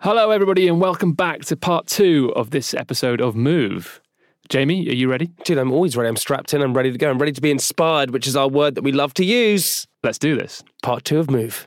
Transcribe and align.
Hello, 0.00 0.30
everybody, 0.30 0.68
and 0.68 0.78
welcome 0.78 1.14
back 1.14 1.40
to 1.46 1.56
part 1.56 1.86
two 1.86 2.30
of 2.36 2.50
this 2.50 2.74
episode 2.74 3.18
of 3.22 3.34
Move. 3.34 4.02
Jamie, 4.50 4.86
are 4.90 4.94
you 4.94 5.10
ready? 5.10 5.32
Dude, 5.44 5.56
I'm 5.56 5.72
always 5.72 5.96
ready. 5.96 6.06
I'm 6.06 6.16
strapped 6.16 6.52
in. 6.52 6.60
I'm 6.60 6.74
ready 6.74 6.92
to 6.92 6.98
go. 6.98 7.08
I'm 7.08 7.18
ready 7.18 7.32
to 7.32 7.40
be 7.40 7.50
inspired, 7.50 8.10
which 8.10 8.26
is 8.26 8.36
our 8.36 8.46
word 8.46 8.74
that 8.74 8.82
we 8.82 8.92
love 8.92 9.14
to 9.14 9.24
use. 9.24 9.86
Let's 10.02 10.18
do 10.18 10.36
this. 10.36 10.62
Part 10.82 11.06
two 11.06 11.18
of 11.18 11.30
Move. 11.30 11.66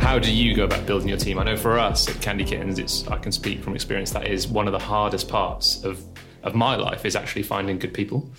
How 0.00 0.20
do 0.20 0.32
you 0.32 0.54
go 0.54 0.62
about 0.62 0.86
building 0.86 1.08
your 1.08 1.18
team? 1.18 1.40
I 1.40 1.42
know 1.42 1.56
for 1.56 1.76
us 1.76 2.08
at 2.08 2.22
Candy 2.22 2.44
Kittens, 2.44 2.78
it's 2.78 3.06
I 3.08 3.18
can 3.18 3.32
speak 3.32 3.64
from 3.64 3.74
experience. 3.74 4.12
That 4.12 4.28
is 4.28 4.46
one 4.46 4.68
of 4.68 4.72
the 4.72 4.78
hardest 4.78 5.28
parts 5.28 5.82
of 5.82 6.02
of 6.44 6.54
my 6.54 6.76
life 6.76 7.04
is 7.04 7.16
actually 7.16 7.42
finding 7.42 7.80
good 7.80 7.92
people. 7.92 8.30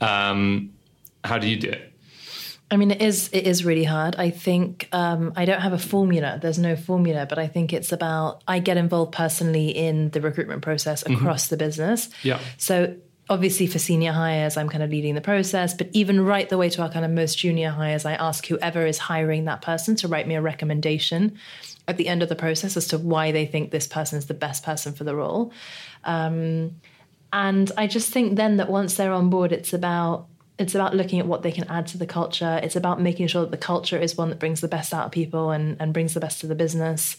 Um, 0.00 0.72
how 1.24 1.36
do 1.38 1.48
you 1.48 1.56
do 1.56 1.70
it? 1.70 1.92
I 2.70 2.76
mean, 2.76 2.90
it 2.90 3.00
is 3.00 3.30
it 3.32 3.46
is 3.46 3.64
really 3.64 3.84
hard. 3.84 4.16
I 4.16 4.30
think 4.30 4.88
um, 4.92 5.32
I 5.36 5.46
don't 5.46 5.60
have 5.60 5.72
a 5.72 5.78
formula. 5.78 6.38
There's 6.40 6.58
no 6.58 6.76
formula, 6.76 7.26
but 7.26 7.38
I 7.38 7.46
think 7.46 7.72
it's 7.72 7.92
about 7.92 8.42
I 8.46 8.58
get 8.58 8.76
involved 8.76 9.12
personally 9.12 9.68
in 9.68 10.10
the 10.10 10.20
recruitment 10.20 10.62
process 10.62 11.02
across 11.06 11.48
the 11.48 11.56
business. 11.56 12.10
Yeah. 12.22 12.40
So 12.58 12.94
obviously 13.30 13.66
for 13.66 13.78
senior 13.78 14.12
hires, 14.12 14.56
I'm 14.56 14.68
kind 14.68 14.82
of 14.82 14.90
leading 14.90 15.14
the 15.14 15.20
process, 15.20 15.74
but 15.74 15.88
even 15.92 16.24
right 16.24 16.48
the 16.48 16.58
way 16.58 16.68
to 16.70 16.82
our 16.82 16.90
kind 16.90 17.04
of 17.04 17.10
most 17.10 17.38
junior 17.38 17.70
hires, 17.70 18.04
I 18.04 18.14
ask 18.14 18.46
whoever 18.46 18.86
is 18.86 18.98
hiring 18.98 19.44
that 19.44 19.62
person 19.62 19.96
to 19.96 20.08
write 20.08 20.26
me 20.26 20.34
a 20.34 20.42
recommendation 20.42 21.38
at 21.86 21.96
the 21.96 22.08
end 22.08 22.22
of 22.22 22.28
the 22.28 22.36
process 22.36 22.76
as 22.76 22.88
to 22.88 22.98
why 22.98 23.32
they 23.32 23.46
think 23.46 23.70
this 23.70 23.86
person 23.86 24.18
is 24.18 24.26
the 24.26 24.34
best 24.34 24.62
person 24.62 24.92
for 24.92 25.04
the 25.04 25.14
role. 25.14 25.52
Um, 26.04 26.76
and 27.32 27.70
I 27.76 27.86
just 27.86 28.10
think 28.10 28.36
then 28.36 28.56
that 28.56 28.70
once 28.70 28.94
they're 28.94 29.12
on 29.12 29.30
board, 29.30 29.52
it's 29.52 29.72
about 29.72 30.26
it's 30.58 30.74
about 30.74 30.94
looking 30.94 31.20
at 31.20 31.26
what 31.26 31.42
they 31.42 31.52
can 31.52 31.64
add 31.68 31.86
to 31.88 31.98
the 31.98 32.06
culture. 32.06 32.60
It's 32.62 32.76
about 32.76 33.00
making 33.00 33.28
sure 33.28 33.42
that 33.42 33.50
the 33.50 33.56
culture 33.56 33.96
is 33.96 34.16
one 34.16 34.28
that 34.30 34.38
brings 34.38 34.60
the 34.60 34.68
best 34.68 34.92
out 34.92 35.06
of 35.06 35.12
people 35.12 35.50
and, 35.50 35.76
and 35.80 35.92
brings 35.92 36.14
the 36.14 36.20
best 36.20 36.40
to 36.40 36.46
the 36.46 36.54
business. 36.54 37.16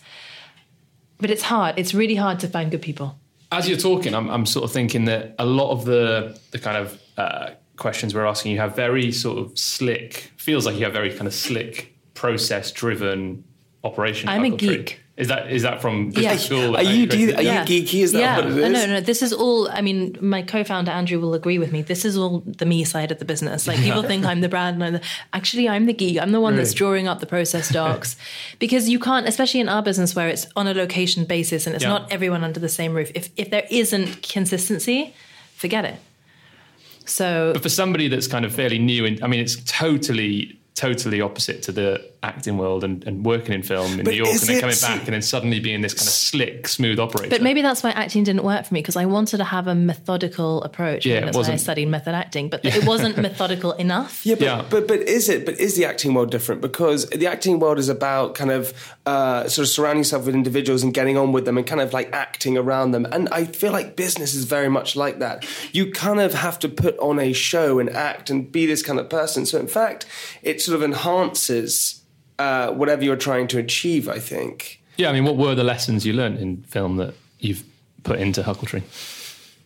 But 1.20 1.32
it's 1.32 1.44
hard. 1.44 1.76
It's 1.78 1.94
really 1.94 2.16
hard 2.16 2.40
to 2.42 2.48
find 2.48 2.70
good 2.70 2.82
people. 2.82 3.18
As 3.52 3.68
you're 3.68 3.78
talking, 3.78 4.14
I'm, 4.14 4.30
I'm 4.30 4.46
sort 4.46 4.66
of 4.66 4.72
thinking 4.72 5.06
that 5.06 5.36
a 5.40 5.46
lot 5.46 5.72
of 5.72 5.86
the 5.86 6.40
the 6.52 6.60
kind 6.60 6.78
of 6.78 7.02
uh, 7.18 7.52
questions 7.78 8.14
we're 8.14 8.26
asking 8.26 8.52
you 8.52 8.60
have 8.60 8.76
very 8.76 9.12
sort 9.12 9.40
of 9.40 9.58
slick. 9.58 10.32
Feels 10.38 10.66
like 10.66 10.76
you 10.76 10.84
have 10.84 10.94
very 10.94 11.12
kind 11.12 11.28
of 11.28 11.34
slick, 11.34 11.96
process 12.14 12.72
driven 12.72 13.44
operation. 13.84 14.30
I'm 14.30 14.46
a 14.46 14.50
geek. 14.50 15.02
Is 15.20 15.28
that 15.28 15.52
is 15.52 15.64
that 15.64 15.82
from 15.82 16.12
business 16.12 16.24
Yeah. 16.24 16.38
school? 16.38 16.78
Are 16.78 16.82
you, 16.82 17.06
do 17.06 17.18
you, 17.20 17.36
are 17.36 17.42
Yeah. 17.42 17.66
you 17.66 17.84
geeky? 17.84 18.02
Is 18.04 18.14
that 18.14 18.20
yeah. 18.20 18.36
what 18.38 18.46
it 18.48 18.58
is? 18.58 18.72
No, 18.72 18.86
no, 18.86 19.02
this 19.02 19.22
is 19.22 19.34
all. 19.34 19.70
I 19.70 19.82
mean, 19.82 20.18
my 20.22 20.42
co-founder 20.42 20.90
Andrew 20.92 21.20
will 21.20 21.34
agree 21.34 21.60
with 21.60 21.74
me. 21.74 21.82
This 21.82 22.06
is 22.06 22.18
all 22.18 22.42
the 22.46 22.66
me 22.66 22.86
side 22.86 23.12
of 23.12 23.20
the 23.20 23.26
business. 23.26 23.68
Like 23.68 23.80
people 23.80 24.02
think 24.02 24.24
I'm 24.26 24.40
the 24.40 24.48
brand, 24.48 24.76
and 24.76 24.84
I'm 24.86 24.94
the, 24.94 25.02
actually 25.34 25.68
I'm 25.68 25.86
the 25.88 25.94
geek. 25.94 26.18
I'm 26.22 26.32
the 26.32 26.40
one 26.40 26.56
that's 26.56 26.74
drawing 26.74 27.10
up 27.10 27.20
the 27.20 27.26
process 27.26 27.68
docs, 27.80 28.16
because 28.60 28.88
you 28.88 28.98
can't, 28.98 29.28
especially 29.28 29.60
in 29.60 29.68
our 29.68 29.84
business 29.84 30.16
where 30.16 30.30
it's 30.30 30.48
on 30.56 30.68
a 30.68 30.74
location 30.74 31.26
basis 31.26 31.68
and 31.68 31.76
it's 31.76 31.84
Yeah. 31.84 31.90
not 31.96 32.12
everyone 32.14 32.46
under 32.46 32.60
the 32.62 32.70
same 32.70 32.94
roof. 32.94 33.12
If 33.14 33.30
if 33.36 33.50
there 33.50 33.66
isn't 33.70 34.22
consistency, 34.24 35.14
forget 35.56 35.84
it. 35.84 35.96
So 37.06 37.52
But 37.54 37.64
for 37.64 37.70
somebody 37.70 38.08
that's 38.08 38.28
kind 38.28 38.46
of 38.46 38.54
fairly 38.54 38.80
new, 38.80 39.06
and 39.06 39.22
I 39.24 39.28
mean, 39.28 39.40
it's 39.42 39.58
totally, 39.66 40.58
totally 40.76 41.20
opposite 41.22 41.62
to 41.64 41.72
the 41.72 42.02
acting 42.22 42.58
world 42.58 42.84
and, 42.84 43.06
and 43.08 43.26
working 43.26 43.54
in 43.54 43.64
film 43.64 43.92
in 44.00 44.04
But 44.04 44.12
New 44.12 44.18
York, 44.18 44.30
and 44.32 44.40
then 44.42 44.58
it- 44.58 44.62
coming 44.62 44.76
back 44.82 45.06
and 45.06 45.14
then 45.14 45.22
suddenly 45.22 45.60
being 45.60 45.82
this 45.82 45.94
kind 45.94 46.08
of 46.08 46.14
slick, 46.14 46.68
smooth 46.68 47.00
operator. 47.00 47.30
But 47.30 47.42
maybe 47.42 47.62
that's 47.62 47.82
why 47.82 47.92
acting 47.92 48.24
didn't 48.26 48.44
work 48.44 48.66
for 48.66 48.74
me 48.74 48.82
because 48.82 48.96
I 48.98 49.06
wanted 49.06 49.38
to 49.38 49.44
have 49.46 49.68
a 49.68 49.76
methodical 49.76 50.62
approach. 50.64 51.06
Yeah, 51.06 51.16
and 51.18 51.24
it 51.30 51.34
that's 51.34 51.48
why 51.48 51.54
I 51.54 51.58
studied 51.58 51.88
method 51.88 52.14
acting, 52.16 52.50
but 52.50 52.66
it 52.66 52.86
wasn't 52.86 53.18
methodical 53.18 53.72
enough. 53.86 54.26
Yeah, 54.26 54.36
but, 54.36 54.44
Yeah. 54.44 54.66
but 54.70 54.88
but 54.88 55.00
is 55.02 55.30
it? 55.30 55.46
But 55.46 55.60
is 55.60 55.76
the 55.78 55.86
acting 55.86 56.14
world 56.14 56.30
different? 56.32 56.62
Because 56.62 57.06
the 57.10 57.28
acting 57.28 57.60
world 57.60 57.80
is 57.80 57.88
about 57.90 58.36
kind 58.36 58.52
of 58.52 58.74
uh, 59.06 59.48
sort 59.48 59.64
of 59.66 59.70
surrounding 59.70 60.00
yourself 60.00 60.26
with 60.26 60.36
individuals 60.36 60.84
and 60.84 60.94
getting 60.94 61.18
on 61.18 61.32
with 61.32 61.46
them 61.46 61.58
and 61.58 61.66
kind 61.66 61.82
of 61.82 61.94
like 61.94 62.10
acting 62.14 62.58
around 62.58 62.92
them. 62.92 63.06
And 63.12 63.30
I 63.30 63.46
feel 63.46 63.72
like 63.72 63.96
business 63.96 64.34
is 64.36 64.44
very 64.44 64.70
much 64.70 64.96
like 64.96 65.20
that. 65.20 65.46
You 65.74 65.90
kind 65.92 66.20
of 66.20 66.34
have 66.34 66.60
to 66.60 66.70
put 66.70 66.98
on 67.00 67.18
a 67.20 67.32
show 67.34 67.80
and 67.80 67.90
act 67.90 68.30
and 68.30 68.52
be 68.52 68.66
this 68.66 68.82
kind 68.84 69.00
of 69.00 69.10
person. 69.10 69.46
So 69.46 69.58
in 69.58 69.68
fact, 69.68 70.06
it 70.44 70.62
sort 70.62 70.76
of 70.76 70.84
enhances 70.84 71.96
uh, 72.40 72.72
whatever 72.72 73.04
you're 73.04 73.16
trying 73.16 73.48
to 73.50 73.58
achieve. 73.60 74.10
I 74.10 74.20
think. 74.20 74.82
yeah, 74.98 75.10
I 75.10 75.14
mean, 75.14 75.26
what 75.26 75.38
were 75.38 75.54
the 75.56 75.64
lessons 75.64 76.06
you 76.06 76.14
learned 76.14 76.40
in 76.40 76.64
film 76.64 76.98
that 76.98 77.14
you've 77.40 77.64
put 78.04 78.20
into 78.20 78.42
Huckletree? 78.42 78.84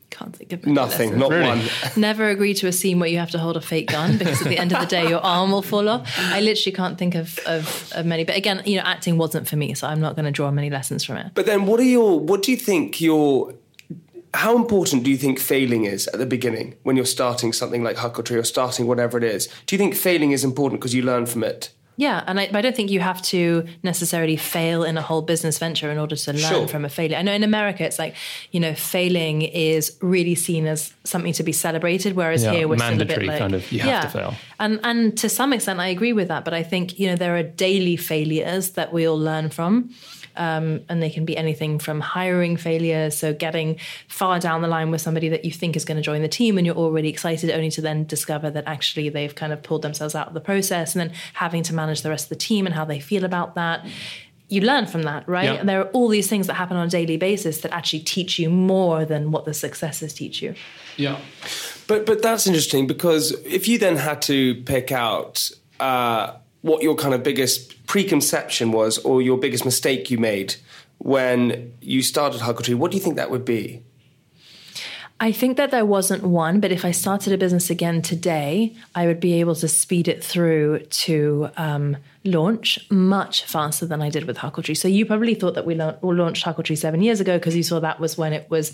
Can't 0.09 0.35
think 0.35 0.53
of 0.53 0.63
any 0.63 0.73
Nothing, 0.73 1.09
lessons. 1.17 1.19
not 1.19 1.31
Really? 1.31 1.47
one. 1.47 1.61
Never 1.97 2.29
agree 2.29 2.53
to 2.55 2.67
a 2.67 2.71
scene 2.71 2.99
where 2.99 3.09
you 3.09 3.17
have 3.17 3.31
to 3.31 3.39
hold 3.39 3.57
a 3.57 3.61
fake 3.61 3.87
gun 3.87 4.17
because 4.19 4.43
at 4.43 4.47
the 4.47 4.59
end 4.59 4.71
of 4.71 4.79
the 4.79 4.85
day 4.85 5.09
your 5.09 5.19
arm 5.21 5.51
will 5.51 5.63
fall 5.63 5.89
off. 5.89 6.07
I 6.19 6.39
literally 6.39 6.75
can't 6.75 6.99
think 6.99 7.15
of, 7.15 7.39
of, 7.47 7.91
of 7.95 8.05
many. 8.05 8.23
But 8.23 8.37
again, 8.37 8.61
you 8.65 8.77
know, 8.77 8.83
acting 8.85 9.17
wasn't 9.17 9.47
for 9.47 9.55
me, 9.55 9.73
so 9.73 9.87
I'm 9.87 9.99
not 9.99 10.15
going 10.15 10.25
to 10.25 10.31
draw 10.31 10.51
many 10.51 10.69
lessons 10.69 11.03
from 11.03 11.17
it. 11.17 11.31
But 11.33 11.47
then, 11.47 11.65
what 11.65 11.79
are 11.79 11.83
your? 11.97 12.19
What 12.19 12.43
do 12.43 12.51
you 12.51 12.57
think 12.57 13.01
your? 13.01 13.55
How 14.35 14.55
important 14.55 15.03
do 15.03 15.09
you 15.11 15.17
think 15.17 15.39
failing 15.39 15.85
is 15.85 16.07
at 16.07 16.19
the 16.19 16.25
beginning 16.27 16.75
when 16.83 16.95
you're 16.95 17.05
starting 17.05 17.51
something 17.53 17.83
like 17.83 17.97
Huckletree 17.97 18.37
or 18.37 18.43
starting 18.43 18.85
whatever 18.87 19.17
it 19.17 19.23
is? 19.23 19.47
Do 19.65 19.75
you 19.75 19.77
think 19.79 19.95
failing 19.95 20.31
is 20.31 20.43
important 20.43 20.79
because 20.79 20.93
you 20.93 21.01
learn 21.03 21.25
from 21.25 21.43
it? 21.43 21.71
Yeah, 21.95 22.23
and 22.25 22.39
I, 22.39 22.49
I 22.53 22.61
don't 22.61 22.75
think 22.75 22.89
you 22.89 22.99
have 23.01 23.21
to 23.23 23.65
necessarily 23.83 24.35
fail 24.35 24.83
in 24.83 24.97
a 24.97 25.01
whole 25.01 25.21
business 25.21 25.59
venture 25.59 25.91
in 25.91 25.97
order 25.97 26.15
to 26.15 26.31
learn 26.33 26.41
Sure. 26.41 26.67
from 26.67 26.85
a 26.85 26.89
failure. 26.89 27.17
I 27.17 27.21
know 27.21 27.33
in 27.33 27.43
America 27.43 27.83
it's 27.83 27.99
like, 27.99 28.15
you 28.51 28.59
know, 28.59 28.73
failing 28.73 29.43
is 29.43 29.97
really 30.01 30.35
seen 30.35 30.65
as 30.65 30.93
something 31.03 31.33
to 31.33 31.43
be 31.43 31.51
celebrated, 31.51 32.15
whereas 32.15 32.43
Yeah, 32.43 32.51
here 32.53 32.67
we're 32.67 32.77
still 32.77 32.87
a 32.87 32.91
mandatory 32.97 33.19
bit 33.19 33.27
like, 33.27 33.39
kind 33.39 33.53
of, 33.53 33.71
you 33.71 33.79
have 33.81 34.11
to 34.11 34.17
fail. 34.17 34.33
And 34.59 34.79
and 34.83 35.17
to 35.19 35.29
some 35.29 35.53
extent 35.53 35.79
I 35.79 35.87
agree 35.87 36.13
with 36.13 36.27
that, 36.29 36.43
but 36.45 36.53
I 36.53 36.63
think 36.63 36.99
you 36.99 37.07
know 37.09 37.15
there 37.15 37.35
are 37.37 37.43
daily 37.43 37.97
failures 37.97 38.71
that 38.71 38.91
we 38.93 39.07
all 39.07 39.19
learn 39.19 39.49
from. 39.49 39.89
Um, 40.35 40.81
and 40.89 41.01
they 41.01 41.09
can 41.09 41.25
be 41.25 41.37
anything 41.37 41.79
from 41.79 41.99
hiring 41.99 42.57
failures, 42.57 43.17
so 43.17 43.33
getting 43.33 43.77
far 44.07 44.39
down 44.39 44.61
the 44.61 44.67
line 44.67 44.91
with 44.91 45.01
somebody 45.01 45.29
that 45.29 45.45
you 45.45 45.51
think 45.51 45.75
is 45.75 45.85
going 45.85 45.97
to 45.97 46.03
join 46.03 46.21
the 46.21 46.27
team 46.27 46.57
and 46.57 46.65
you're 46.65 46.75
already 46.75 47.09
excited, 47.09 47.51
only 47.51 47.69
to 47.71 47.81
then 47.81 48.05
discover 48.05 48.49
that 48.49 48.63
actually 48.65 49.09
they've 49.09 49.35
kind 49.35 49.53
of 49.53 49.61
pulled 49.61 49.81
themselves 49.81 50.15
out 50.15 50.27
of 50.27 50.33
the 50.33 50.41
process, 50.41 50.95
and 50.95 51.01
then 51.01 51.17
having 51.33 51.63
to 51.63 51.73
manage 51.73 52.01
the 52.01 52.09
rest 52.09 52.25
of 52.25 52.29
the 52.29 52.35
team 52.35 52.65
and 52.65 52.73
how 52.73 52.85
they 52.85 52.99
feel 52.99 53.25
about 53.25 53.55
that. 53.55 53.85
You 54.49 54.61
learn 54.61 54.85
from 54.85 55.03
that, 55.03 55.27
right? 55.27 55.45
Yeah. 55.45 55.53
And 55.53 55.69
there 55.69 55.81
are 55.81 55.89
all 55.89 56.09
these 56.09 56.27
things 56.27 56.47
that 56.47 56.55
happen 56.55 56.77
on 56.77 56.87
a 56.87 56.89
daily 56.89 57.17
basis 57.17 57.61
that 57.61 57.71
actually 57.71 58.01
teach 58.01 58.37
you 58.37 58.49
more 58.49 59.05
than 59.05 59.31
what 59.31 59.45
the 59.45 59.53
successes 59.53 60.13
teach 60.13 60.41
you. 60.41 60.53
Yeah. 60.97 61.19
But 61.87 62.05
but 62.05 62.21
that's 62.21 62.45
interesting 62.45 62.85
because 62.85 63.31
if 63.45 63.67
you 63.67 63.77
then 63.79 63.95
had 63.97 64.21
to 64.23 64.55
pick 64.63 64.91
out 64.91 65.49
uh, 65.79 66.33
what 66.63 66.81
your 66.81 66.95
kind 66.95 67.13
of 67.13 67.21
biggest 67.23 67.85
preconception 67.85 68.71
was 68.71 68.97
or 68.99 69.21
your 69.21 69.37
biggest 69.37 69.63
mistake 69.63 70.09
you 70.09 70.17
made 70.17 70.55
when 70.97 71.73
you 71.81 72.01
started 72.01 72.41
Huckletree, 72.41 72.75
what 72.75 72.89
do 72.89 72.97
you 72.97 73.03
think 73.03 73.17
that 73.17 73.29
would 73.29 73.45
be? 73.45 73.83
I 75.19 75.31
think 75.31 75.57
that 75.57 75.71
there 75.71 75.85
wasn't 75.85 76.23
one, 76.23 76.59
but 76.59 76.71
if 76.71 76.83
I 76.83 76.91
started 76.91 77.33
a 77.33 77.37
business 77.37 77.69
again 77.69 78.01
today, 78.01 78.75
I 78.95 79.05
would 79.05 79.19
be 79.19 79.33
able 79.39 79.55
to 79.55 79.67
speed 79.67 80.07
it 80.07 80.23
through 80.23 80.79
to 80.79 81.49
um, 81.57 81.97
launch 82.25 82.79
much 82.89 83.43
faster 83.45 83.85
than 83.85 84.01
I 84.01 84.09
did 84.09 84.25
with 84.25 84.37
Huckletree. 84.37 84.77
So 84.77 84.87
you 84.87 85.05
probably 85.05 85.35
thought 85.35 85.55
that 85.55 85.65
we 85.65 85.75
lau- 85.75 85.97
launched 86.01 86.45
Huckletree 86.45 86.77
seven 86.77 87.01
years 87.01 87.19
ago 87.19 87.37
because 87.37 87.55
you 87.55 87.63
saw 87.63 87.79
that 87.81 87.99
was 87.99 88.17
when 88.17 88.33
it 88.33 88.49
was 88.49 88.71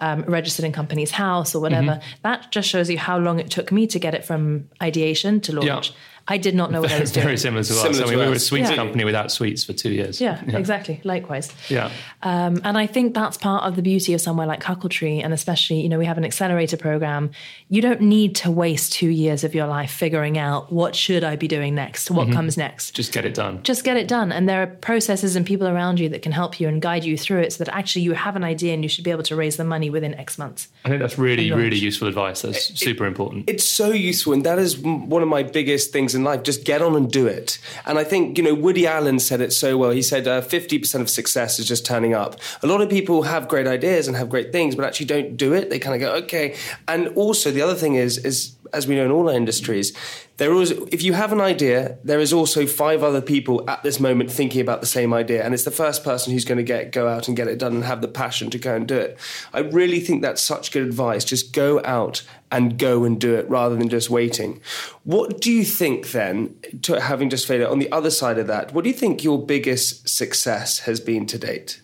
um, 0.00 0.22
registered 0.24 0.64
in 0.64 0.72
Companies 0.72 1.10
House 1.10 1.54
or 1.54 1.60
whatever. 1.60 2.00
That 2.22 2.50
just 2.52 2.68
shows 2.68 2.90
you 2.90 2.98
how 2.98 3.18
long 3.18 3.40
it 3.40 3.50
took 3.50 3.72
me 3.72 3.86
to 3.88 3.98
get 3.98 4.14
it 4.14 4.24
from 4.24 4.68
ideation 4.82 5.40
to 5.42 5.54
launch. 5.54 5.90
Yeah. 5.90 5.96
I 6.28 6.36
did 6.36 6.54
not 6.54 6.70
know 6.70 6.80
what 6.82 6.92
I 6.92 7.00
was 7.00 7.10
doing. 7.12 7.24
Very 7.24 7.38
similar 7.38 7.64
to 7.64 7.72
us. 7.72 7.80
Similar 7.80 8.02
I 8.02 8.04
mean, 8.04 8.12
to 8.12 8.18
we 8.18 8.26
were 8.26 8.32
a 8.32 8.36
us. 8.36 8.44
sweets 8.46 8.70
Yeah. 8.70 8.76
company 8.76 9.04
without 9.04 9.32
sweets 9.32 9.64
for 9.64 9.72
two 9.72 9.90
years. 9.90 10.20
Yeah, 10.20 10.40
exactly. 10.46 11.00
Likewise. 11.02 11.50
Yeah. 11.68 11.90
Um, 12.22 12.60
and 12.62 12.78
I 12.78 12.86
think 12.86 13.14
that's 13.14 13.36
part 13.36 13.64
of 13.64 13.74
the 13.74 13.82
beauty 13.82 14.12
of 14.14 14.20
somewhere 14.20 14.46
like 14.46 14.62
Huckletree, 14.62 15.24
and 15.24 15.32
especially, 15.32 15.80
you 15.80 15.88
know, 15.88 15.98
we 15.98 16.04
have 16.04 16.18
an 16.18 16.24
accelerator 16.24 16.76
program. 16.76 17.30
You 17.68 17.82
don't 17.82 18.02
need 18.02 18.36
to 18.36 18.50
waste 18.50 18.92
two 18.92 19.08
years 19.08 19.42
of 19.42 19.54
your 19.54 19.66
life 19.66 19.90
figuring 19.90 20.38
out 20.38 20.70
what 20.70 20.94
should 20.94 21.24
I 21.24 21.34
be 21.36 21.48
doing 21.48 21.74
next, 21.74 22.10
what 22.10 22.30
comes 22.30 22.56
next. 22.56 22.89
Just 22.90 23.12
get 23.12 23.24
it 23.24 23.34
done. 23.34 23.62
just 23.62 23.84
get 23.84 23.96
it 23.96 24.08
done. 24.08 24.32
And 24.32 24.48
there 24.48 24.62
are 24.62 24.66
processes 24.66 25.36
and 25.36 25.46
people 25.46 25.66
around 25.68 26.00
you 26.00 26.08
that 26.10 26.22
can 26.22 26.32
help 26.32 26.60
you 26.60 26.68
and 26.68 26.80
guide 26.82 27.04
you 27.04 27.16
through 27.16 27.40
it 27.40 27.52
so 27.52 27.64
that 27.64 27.74
actually 27.74 28.02
you 28.02 28.12
have 28.12 28.36
an 28.36 28.44
idea 28.44 28.74
and 28.74 28.82
you 28.82 28.88
should 28.88 29.04
be 29.04 29.10
able 29.10 29.22
to 29.24 29.36
raise 29.36 29.56
the 29.56 29.64
money 29.64 29.90
within 29.90 30.14
X 30.14 30.38
months. 30.38 30.68
I 30.84 30.88
think 30.88 31.00
that's 31.00 31.18
really, 31.18 31.50
really 31.52 31.76
useful 31.76 32.08
advice. 32.08 32.42
That's 32.42 32.78
super 32.78 33.06
important. 33.06 33.48
It's 33.48 33.64
so 33.64 33.90
useful, 33.90 34.32
and 34.32 34.44
that 34.44 34.58
is 34.58 34.78
one 34.78 35.22
of 35.22 35.28
my 35.28 35.42
biggest 35.42 35.92
things 35.92 36.14
in 36.14 36.24
life. 36.24 36.42
Just 36.42 36.64
get 36.64 36.82
on 36.82 36.96
and 36.96 37.10
do 37.10 37.26
it. 37.26 37.58
And 37.86 37.98
I 37.98 38.04
think 38.04 38.38
you 38.38 38.44
know 38.44 38.54
Woody 38.54 38.86
Allen 38.86 39.18
said 39.18 39.40
it 39.40 39.52
so 39.52 39.76
well. 39.78 39.90
He 39.90 40.02
said 40.02 40.26
uh, 40.26 40.40
fifty 40.40 40.78
percent 40.78 41.02
of 41.02 41.10
success 41.10 41.58
is 41.58 41.66
just 41.66 41.84
turning 41.86 42.14
up. 42.14 42.40
A 42.62 42.66
lot 42.66 42.80
of 42.80 42.88
people 42.88 43.22
have 43.22 43.48
great 43.48 43.66
ideas 43.66 44.08
and 44.08 44.16
have 44.16 44.28
great 44.28 44.52
things, 44.52 44.74
but 44.74 44.84
actually 44.84 45.06
don't 45.06 45.36
do 45.36 45.52
it. 45.52 45.70
They 45.70 45.78
kind 45.78 45.94
of 45.94 46.00
go 46.00 46.14
okay. 46.24 46.56
And 46.88 47.08
also 47.16 47.50
the 47.50 47.62
other 47.62 47.74
thing 47.74 47.94
is 47.94 48.18
is 48.18 48.56
as 48.72 48.86
we 48.86 48.96
know 48.96 49.04
in 49.04 49.10
all 49.10 49.28
our 49.28 49.34
industries, 49.34 49.92
there 50.36 50.52
is 50.54 50.70
if 50.70 51.02
you 51.02 51.12
have 51.12 51.32
an 51.32 51.40
idea, 51.40 51.98
there 52.02 52.20
is 52.20 52.32
also 52.32 52.66
five 52.66 53.02
other 53.02 53.20
people 53.20 53.68
at 53.68 53.82
this 53.82 54.00
moment 54.00 54.30
thinking 54.30 54.60
about 54.60 54.80
the 54.80 54.86
same 54.86 55.12
idea, 55.12 55.44
and 55.44 55.52
it's 55.54 55.64
the 55.64 55.70
first 55.70 56.02
person 56.02 56.32
who's 56.32 56.44
going 56.44 56.58
to 56.58 56.64
get 56.64 56.92
go 56.92 57.08
out 57.08 57.28
and 57.28 57.36
get 57.36 57.48
it 57.48 57.58
done 57.58 57.74
and 57.74 57.84
have 57.84 58.00
the 58.00 58.08
passion 58.08 58.50
to 58.50 58.58
go 58.58 58.74
and 58.74 58.88
do 58.88 58.96
it. 58.96 59.18
I 59.52 59.60
really 59.60 60.00
think 60.00 60.22
that's 60.22 60.42
such 60.42 60.72
good 60.72 60.86
advice. 60.86 61.24
Just 61.24 61.52
go 61.52 61.80
out 61.84 62.22
and 62.50 62.78
go 62.78 63.04
and 63.04 63.20
do 63.20 63.34
it 63.34 63.48
rather 63.48 63.76
than 63.76 63.88
just 63.88 64.10
waiting. 64.10 64.60
What 65.04 65.40
do 65.40 65.52
you 65.52 65.64
think 65.64 66.10
then, 66.10 66.56
to 66.82 67.00
having 67.00 67.30
just 67.30 67.46
failed 67.46 67.70
on 67.70 67.78
the 67.78 67.92
other 67.92 68.10
side 68.10 68.38
of 68.38 68.46
that, 68.48 68.74
what 68.74 68.84
do 68.84 68.90
you 68.90 68.96
think 68.96 69.22
your 69.22 69.44
biggest 69.44 70.08
success 70.08 70.80
has 70.80 71.00
been 71.00 71.26
to 71.26 71.38
date? 71.38 71.80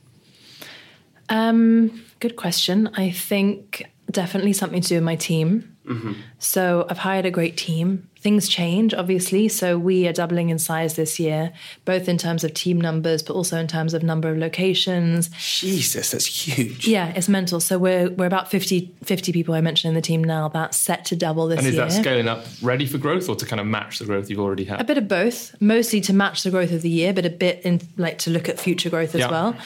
Um, 1.29 2.05
good 2.21 2.37
question. 2.37 2.88
I 2.94 3.11
think 3.11 3.87
definitely 4.11 4.53
something 4.53 4.81
to 4.82 4.88
do 4.88 4.94
with 4.97 5.05
my 5.05 5.17
team. 5.17 5.76
Mm-hmm. 5.87 6.14
So 6.41 6.85
I've 6.91 6.99
hired 6.99 7.26
a 7.26 7.31
great 7.31 7.56
team. 7.56 8.08
Things 8.19 8.49
change, 8.49 8.93
obviously. 8.93 9.49
So 9.49 9.79
we 9.79 10.08
are 10.08 10.12
doubling 10.12 10.49
in 10.50 10.58
size 10.58 10.97
this 10.97 11.20
year, 11.20 11.53
both 11.85 12.08
in 12.08 12.19
terms 12.19 12.43
of 12.43 12.53
team 12.55 12.81
numbers, 12.81 13.23
but 13.23 13.35
also 13.35 13.56
in 13.58 13.69
terms 13.69 13.94
of 13.94 14.03
number 14.03 14.29
of 14.29 14.37
locations. 14.37 15.29
Jesus, 15.38 16.11
that's 16.11 16.26
huge. 16.26 16.88
Yeah, 16.88 17.12
it's 17.14 17.29
mental. 17.29 17.61
So 17.61 17.79
we're 17.79 18.11
we're 18.11 18.26
about 18.26 18.50
50, 18.50 18.97
50 19.05 19.32
people 19.32 19.55
I 19.55 19.61
mentioned 19.61 19.91
in 19.91 19.94
the 19.94 20.00
team 20.03 20.25
now. 20.25 20.49
That's 20.49 20.76
set 20.76 21.05
to 21.06 21.17
double 21.17 21.47
this 21.47 21.59
And 21.59 21.69
is 21.69 21.75
year. 21.75 21.85
that 21.85 21.93
scaling 21.93 22.26
up 22.26 22.44
ready 22.62 22.87
for 22.87 22.99
growth 22.99 23.29
or 23.29 23.37
to 23.37 23.47
kind 23.47 23.61
of 23.61 23.67
match 23.67 24.00
the 24.00 24.06
growth 24.06 24.29
you've 24.29 24.41
already 24.41 24.64
had? 24.64 24.81
A 24.81 24.85
bit 24.85 24.99
of 24.99 25.06
both, 25.06 25.55
mostly 25.61 26.00
to 26.00 26.12
match 26.12 26.43
the 26.43 26.50
growth 26.50 26.73
of 26.73 26.82
the 26.82 26.91
year, 26.91 27.12
but 27.12 27.25
a 27.26 27.31
bit 27.31 27.61
in 27.62 27.81
like 27.97 28.19
to 28.19 28.31
look 28.31 28.49
at 28.49 28.59
future 28.59 28.91
growth 28.91 29.14
as 29.14 29.20
Yeah. 29.20 29.31
well. 29.31 29.56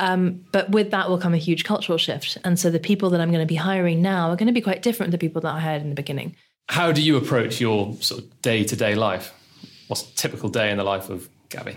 Um, 0.00 0.44
but 0.50 0.70
with 0.70 0.90
that 0.90 1.08
will 1.08 1.18
come 1.18 1.34
a 1.34 1.38
huge 1.38 1.64
cultural 1.64 1.98
shift, 1.98 2.38
and 2.42 2.58
so 2.58 2.70
the 2.70 2.80
people 2.80 3.10
that 3.10 3.20
I'm 3.20 3.30
going 3.30 3.46
to 3.46 3.46
be 3.46 3.54
hiring 3.56 4.00
now 4.00 4.30
are 4.30 4.36
going 4.36 4.46
to 4.46 4.52
be 4.52 4.60
quite 4.60 4.82
different 4.82 5.12
to 5.12 5.18
the 5.18 5.20
people 5.20 5.42
that 5.42 5.54
I 5.54 5.60
hired 5.60 5.82
in 5.82 5.90
the 5.90 5.94
beginning. 5.94 6.34
How 6.68 6.90
do 6.90 7.02
you 7.02 7.16
approach 7.16 7.60
your 7.60 7.94
sort 8.00 8.22
of 8.22 8.42
day 8.42 8.64
to 8.64 8.76
day 8.76 8.94
life? 8.94 9.34
What's 9.88 10.02
a 10.02 10.14
typical 10.14 10.48
day 10.48 10.70
in 10.70 10.78
the 10.78 10.84
life 10.84 11.10
of 11.10 11.28
Gabby? 11.48 11.76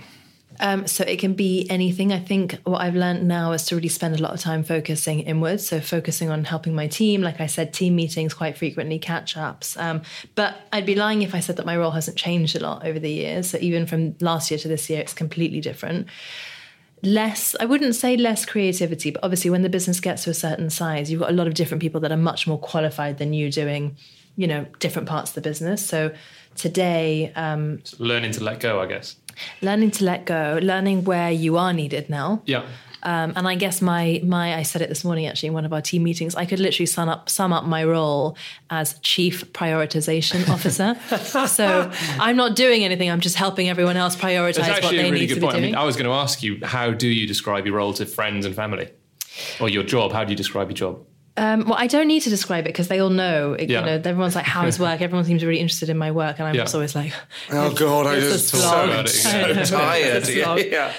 Um, 0.59 0.87
so 0.87 1.03
it 1.03 1.19
can 1.19 1.33
be 1.33 1.67
anything. 1.69 2.13
I 2.13 2.19
think 2.19 2.59
what 2.63 2.79
I've 2.81 2.95
learned 2.95 3.27
now 3.27 3.51
is 3.53 3.65
to 3.65 3.75
really 3.75 3.89
spend 3.89 4.15
a 4.17 4.21
lot 4.21 4.33
of 4.33 4.39
time 4.39 4.63
focusing 4.63 5.21
inwards. 5.21 5.67
So 5.67 5.81
focusing 5.81 6.29
on 6.29 6.43
helping 6.43 6.75
my 6.75 6.87
team, 6.87 7.21
like 7.21 7.41
I 7.41 7.47
said, 7.47 7.73
team 7.73 7.95
meetings 7.95 8.33
quite 8.33 8.57
frequently, 8.57 8.99
catch 8.99 9.35
ups. 9.35 9.75
Um, 9.77 10.03
but 10.35 10.55
I'd 10.71 10.85
be 10.85 10.95
lying 10.95 11.21
if 11.21 11.33
I 11.33 11.39
said 11.39 11.57
that 11.57 11.65
my 11.65 11.75
role 11.75 11.91
hasn't 11.91 12.17
changed 12.17 12.55
a 12.55 12.59
lot 12.59 12.85
over 12.85 12.99
the 12.99 13.11
years. 13.11 13.49
So 13.49 13.57
even 13.61 13.85
from 13.85 14.15
last 14.19 14.51
year 14.51 14.59
to 14.59 14.67
this 14.67 14.89
year, 14.89 15.01
it's 15.01 15.13
completely 15.13 15.59
different. 15.59 16.07
Less, 17.03 17.55
I 17.59 17.65
wouldn't 17.65 17.95
say 17.95 18.15
less 18.15 18.45
creativity, 18.45 19.11
but 19.11 19.23
obviously 19.23 19.49
when 19.49 19.61
the 19.61 19.69
business 19.69 19.99
gets 19.99 20.23
to 20.23 20.29
a 20.29 20.33
certain 20.33 20.69
size, 20.69 21.11
you've 21.11 21.19
got 21.19 21.29
a 21.29 21.33
lot 21.33 21.47
of 21.47 21.53
different 21.53 21.81
people 21.81 21.99
that 22.01 22.11
are 22.11 22.17
much 22.17 22.47
more 22.47 22.57
qualified 22.57 23.17
than 23.17 23.33
you 23.33 23.51
doing, 23.51 23.97
you 24.37 24.47
know, 24.47 24.65
different 24.79 25.07
parts 25.07 25.31
of 25.31 25.35
the 25.35 25.41
business. 25.41 25.85
So 25.85 26.13
today, 26.55 27.33
um, 27.35 27.81
Learning 27.99 28.31
to 28.31 28.43
let 28.43 28.61
go, 28.61 28.79
I 28.81 28.85
guess. 28.85 29.17
learning 29.61 29.91
to 29.91 30.05
let 30.05 30.25
go, 30.25 30.59
learning 30.61 31.03
where 31.03 31.29
you 31.31 31.57
are 31.57 31.73
needed 31.73 32.09
now. 32.09 32.41
Yeah. 32.45 32.65
Um, 33.03 33.33
and 33.35 33.47
I 33.47 33.55
guess 33.55 33.81
my 33.81 34.21
my 34.23 34.55
I 34.55 34.63
said 34.63 34.81
it 34.81 34.89
this 34.89 35.03
morning 35.03 35.27
actually 35.27 35.47
in 35.47 35.53
one 35.53 35.65
of 35.65 35.73
our 35.73 35.81
team 35.81 36.03
meetings. 36.03 36.35
I 36.35 36.45
could 36.45 36.59
literally 36.59 36.85
sum 36.85 37.09
up 37.09 37.29
sum 37.29 37.53
up 37.53 37.65
my 37.65 37.83
role 37.83 38.37
as 38.69 38.97
chief 38.99 39.51
prioritization 39.53 40.47
officer. 40.55 40.95
so 41.47 41.91
I'm 42.19 42.37
not 42.37 42.55
doing 42.55 42.83
anything. 42.83 43.11
I'm 43.11 43.19
just 43.19 43.35
helping 43.35 43.69
everyone 43.69 43.97
else 43.97 44.15
prioritize 44.15 44.55
That's 44.55 44.83
what 44.83 44.91
they 44.91 44.99
a 44.99 45.03
really 45.03 45.19
need 45.21 45.27
good 45.27 45.35
to 45.35 45.39
be 45.41 45.45
point. 45.45 45.57
I 45.57 45.61
mean, 45.61 45.75
I 45.75 45.83
was 45.83 45.95
going 45.95 46.05
to 46.05 46.13
ask 46.13 46.41
you, 46.41 46.59
how 46.63 46.91
do 46.91 47.07
you 47.07 47.27
describe 47.27 47.65
your 47.65 47.75
role 47.75 47.93
to 47.93 48.05
friends 48.05 48.45
and 48.45 48.55
family? 48.55 48.89
Or 49.59 49.67
your 49.67 49.83
job? 49.83 50.11
How 50.11 50.23
do 50.23 50.31
you 50.31 50.37
describe 50.37 50.69
your 50.69 50.75
job? 50.75 51.05
Um, 51.35 51.65
well, 51.65 51.75
I 51.79 51.87
don't 51.87 52.07
need 52.07 52.19
to 52.21 52.29
describe 52.29 52.65
it 52.65 52.69
because 52.69 52.89
they 52.89 52.99
all 52.99 53.09
know. 53.09 53.53
It, 53.53 53.69
Yeah. 53.69 53.79
You 53.79 53.85
know, 53.87 53.91
everyone's 53.93 54.35
like, 54.35 54.45
"How 54.45 54.65
is 54.67 54.79
work?" 54.79 55.01
Everyone 55.01 55.25
seems 55.25 55.43
really 55.43 55.59
interested 55.59 55.89
in 55.89 55.97
my 55.97 56.11
work, 56.11 56.37
and 56.37 56.47
I'm 56.47 56.53
Yeah. 56.55 56.61
just 56.63 56.75
always 56.75 56.93
like, 56.95 57.11
Oh 57.51 57.71
God, 57.85 58.05
I 58.05 58.15
It's 58.17 58.31
just 58.33 58.47
slog. 58.49 58.61
Talk 58.63 58.83
about 58.85 59.05
it. 59.09 59.25
I 59.25 59.53
know. 59.53 59.63
so 59.63 59.77
tired. 59.77 60.27
Yeah, 60.33 60.43
slog. 60.45 60.59
yeah. 60.69 60.93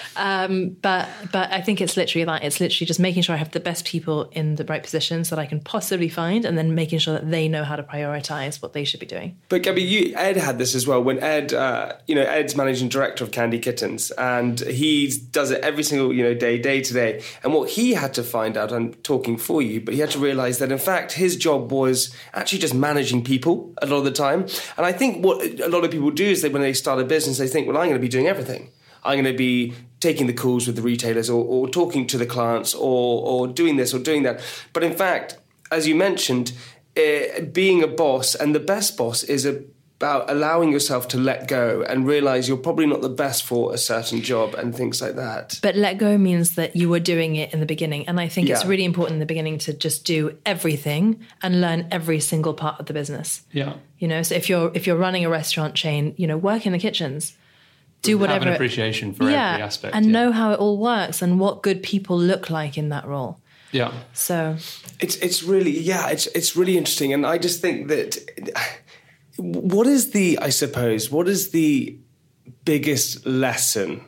but 0.82 1.08
but 1.32 1.52
I 1.52 1.60
think 1.60 1.81
it's 1.81 1.96
literally 1.96 2.25
that. 2.25 2.42
It's 2.44 2.60
literally 2.60 2.86
just 2.86 3.00
making 3.00 3.22
sure 3.22 3.34
I 3.34 3.38
have 3.38 3.52
the 3.52 3.60
best 3.60 3.84
people 3.84 4.25
in 4.32 4.56
the 4.56 4.64
right 4.64 4.82
positions 4.82 5.31
that 5.31 5.38
I 5.38 5.46
can 5.46 5.60
possibly 5.60 6.08
find, 6.08 6.44
and 6.44 6.56
then 6.58 6.75
making 6.75 6.98
sure 6.98 7.14
that 7.14 7.31
they 7.31 7.48
know 7.48 7.64
how 7.64 7.76
to 7.76 7.82
prioritize 7.82 8.60
what 8.62 8.72
they 8.72 8.84
should 8.84 9.00
be 9.00 9.06
doing. 9.06 9.36
But 9.48 9.62
Gabby, 9.62 9.82
you, 9.82 10.14
Ed 10.16 10.36
had 10.36 10.58
this 10.58 10.75
as 10.75 10.86
well. 10.86 11.02
When 11.02 11.19
Ed, 11.20 11.52
uh, 11.52 11.94
you 12.06 12.14
know, 12.14 12.22
Ed's 12.22 12.56
managing 12.56 12.88
director 12.88 13.25
of 13.25 13.31
Candy 13.31 13.58
Kittens, 13.58 14.10
and 14.12 14.58
he 14.60 15.12
does 15.31 15.50
it 15.50 15.60
every 15.62 15.82
single 15.84 16.12
you 16.12 16.22
know 16.22 16.34
day, 16.34 16.58
day 16.58 16.81
to 16.81 16.92
day. 16.92 17.22
And 17.42 17.52
what 17.54 17.70
he 17.70 17.94
had 17.94 18.14
to 18.14 18.22
find 18.22 18.56
out, 18.56 18.72
I'm 18.72 18.94
talking 18.94 19.36
for 19.36 19.62
you, 19.62 19.81
but 19.81 19.94
he 19.94 20.00
had 20.00 20.10
to 20.10 20.19
realize 20.25 20.59
that 20.59 20.73
in 20.73 20.79
fact 20.79 21.12
his 21.12 21.37
job 21.37 21.71
was 21.71 22.15
actually 22.32 22.59
just 22.59 22.75
managing 22.75 23.23
people 23.23 23.73
a 23.82 23.87
lot 23.87 23.99
of 23.99 24.05
the 24.05 24.11
time. 24.11 24.41
And 24.76 24.87
I 24.87 24.93
think 24.93 25.25
what 25.25 25.37
a 25.61 25.69
lot 25.69 25.85
of 25.85 25.91
people 25.91 26.11
do 26.11 26.25
is 26.25 26.43
that 26.43 26.53
when 26.53 26.62
they 26.62 26.73
start 26.73 26.99
a 27.00 27.05
business, 27.05 27.38
they 27.38 27.49
think, 27.49 27.67
well, 27.67 27.76
I'm 27.76 27.88
going 27.88 28.00
to 28.00 28.09
be 28.09 28.09
doing 28.09 28.26
everything. 28.26 28.71
I'm 29.05 29.23
going 29.23 29.32
to 29.32 29.38
be 29.38 29.75
taking 30.00 30.26
the 30.26 30.32
calls 30.32 30.67
with 30.67 30.76
the 30.76 30.82
retailers 30.82 31.29
or, 31.29 31.44
or 31.44 31.69
talking 31.69 32.06
to 32.09 32.19
the 32.19 32.26
clients 32.26 32.75
or, 32.75 33.26
or 33.26 33.47
doing 33.47 33.76
this 33.76 33.93
or 33.94 33.99
doing 33.99 34.23
that. 34.23 34.41
But 34.73 34.82
in 34.82 34.94
fact, 34.94 35.38
as 35.71 35.87
you 35.87 35.94
mentioned, 35.94 36.53
uh, 36.97 37.43
being 37.53 37.82
a 37.82 37.87
boss 37.87 38.35
and 38.35 38.55
the 38.55 38.61
best 38.61 38.97
boss 38.97 39.23
is 39.23 39.44
about 40.05 40.31
allowing 40.31 40.71
yourself 40.71 41.09
to 41.09 41.17
let 41.17 41.49
go 41.49 41.83
and 41.89 42.06
realize 42.06 42.47
you're 42.47 42.59
probably 42.59 42.85
not 42.85 43.01
the 43.01 43.09
best 43.09 43.43
for 43.43 43.73
a 43.73 43.79
certain 43.79 44.21
job 44.21 44.55
and 44.55 44.77
things 44.77 45.01
like 45.01 45.17
that. 45.17 45.59
But 45.62 45.77
let 45.77 45.97
go 45.97 46.19
means 46.19 46.56
that 46.56 46.77
you 46.77 46.91
were 46.91 47.01
doing 47.01 47.37
it 47.37 47.55
in 47.55 47.61
the 47.61 47.67
beginning, 47.67 48.06
and 48.06 48.21
I 48.21 48.29
think 48.29 48.51
it's 48.51 48.67
really 48.67 48.85
important 48.85 49.15
in 49.15 49.21
the 49.21 49.27
beginning 49.27 49.56
to 49.61 49.73
just 49.73 50.05
do 50.05 50.37
everything 50.45 51.25
and 51.43 51.62
learn 51.62 51.89
every 51.91 52.21
single 52.21 52.53
part 52.53 52.79
of 52.79 52.85
the 52.85 52.93
business. 52.93 53.43
Yeah. 53.51 53.77
You 53.99 54.09
know, 54.09 54.23
so 54.23 54.35
if 54.35 54.51
you're 54.51 54.71
if 54.75 54.87
you're 54.87 54.99
running 54.99 55.25
a 55.25 55.31
restaurant 55.31 55.75
chain, 55.75 56.15
you 56.19 56.27
know, 56.27 56.37
work 56.37 56.67
in 56.67 56.73
the 56.73 56.79
kitchens, 56.79 57.33
do 58.03 58.19
whatever. 58.19 58.41
Have 58.41 58.49
an 58.49 58.55
appreciation 58.55 59.15
for 59.15 59.25
yeah, 59.25 59.53
every 59.53 59.62
aspect. 59.62 59.97
and 59.97 60.05
yeah. 60.05 60.12
know 60.12 60.33
how 60.33 60.53
it 60.53 60.59
all 60.59 60.77
works 60.77 61.23
and 61.23 61.41
what 61.41 61.62
good 61.62 61.83
people 61.83 62.19
look 62.19 62.51
like 62.51 62.77
in 62.77 62.91
that 62.91 63.06
role. 63.06 63.39
Yeah. 63.73 63.93
So 64.12 64.56
It's 65.01 65.17
it's 65.17 65.43
really 65.43 65.77
yeah 65.77 66.11
it's 66.11 66.27
it's 66.29 66.55
really 66.56 66.77
interesting 66.77 67.12
and 67.15 67.27
I 67.27 67.39
just 67.39 67.61
think 67.61 67.89
that 67.89 68.19
what 69.36 69.86
is 69.86 70.10
the 70.10 70.38
I 70.40 70.50
suppose 70.50 71.10
what 71.10 71.29
is 71.29 71.50
the 71.50 71.98
biggest 72.64 73.26
lesson 73.26 74.03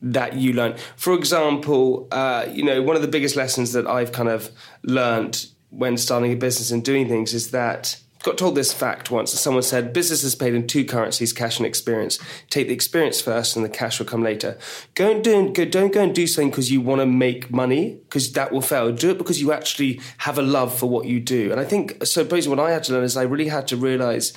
that 0.00 0.34
you 0.34 0.52
learned? 0.52 0.78
For 0.96 1.14
example 1.14 2.08
uh, 2.12 2.46
you 2.50 2.64
know 2.64 2.82
one 2.82 2.96
of 2.96 3.02
the 3.02 3.08
biggest 3.08 3.36
lessons 3.36 3.72
that 3.72 3.86
I've 3.86 4.12
kind 4.12 4.28
of 4.28 4.50
learned 4.82 5.46
when 5.70 5.96
starting 5.96 6.32
a 6.32 6.36
business 6.36 6.70
and 6.70 6.84
doing 6.84 7.08
things 7.08 7.34
is 7.34 7.50
that 7.50 7.98
got 8.24 8.38
told 8.38 8.54
this 8.54 8.72
fact 8.72 9.10
once 9.10 9.30
that 9.30 9.36
someone 9.36 9.62
said 9.62 9.92
business 9.92 10.24
is 10.24 10.34
paid 10.34 10.54
in 10.54 10.66
two 10.66 10.84
currencies 10.84 11.32
cash 11.32 11.58
and 11.58 11.66
experience. 11.66 12.18
Take 12.50 12.68
the 12.68 12.74
experience 12.74 13.20
first 13.20 13.54
and 13.54 13.64
the 13.64 13.68
cash 13.68 13.98
will 13.98 14.06
come 14.06 14.22
later. 14.22 14.58
Go 14.94 15.12
and 15.12 15.22
do 15.22 15.50
go, 15.50 15.64
don't 15.66 15.92
go 15.92 16.02
and 16.02 16.14
do 16.14 16.26
something 16.26 16.50
because 16.50 16.72
you 16.72 16.80
want 16.80 17.02
to 17.02 17.06
make 17.06 17.50
money 17.50 18.00
because 18.04 18.32
that 18.32 18.50
will 18.50 18.62
fail. 18.62 18.90
Do 18.92 19.10
it 19.10 19.18
because 19.18 19.40
you 19.40 19.52
actually 19.52 20.00
have 20.18 20.38
a 20.38 20.42
love 20.42 20.76
for 20.76 20.88
what 20.88 21.04
you 21.04 21.20
do. 21.20 21.52
And 21.52 21.60
i 21.60 21.64
think 21.64 22.04
so 22.04 22.24
basically 22.24 22.56
what 22.56 22.66
i 22.66 22.72
had 22.72 22.82
to 22.84 22.92
learn 22.92 23.04
is 23.04 23.16
i 23.16 23.22
really 23.22 23.48
had 23.48 23.68
to 23.68 23.76
realize 23.76 24.32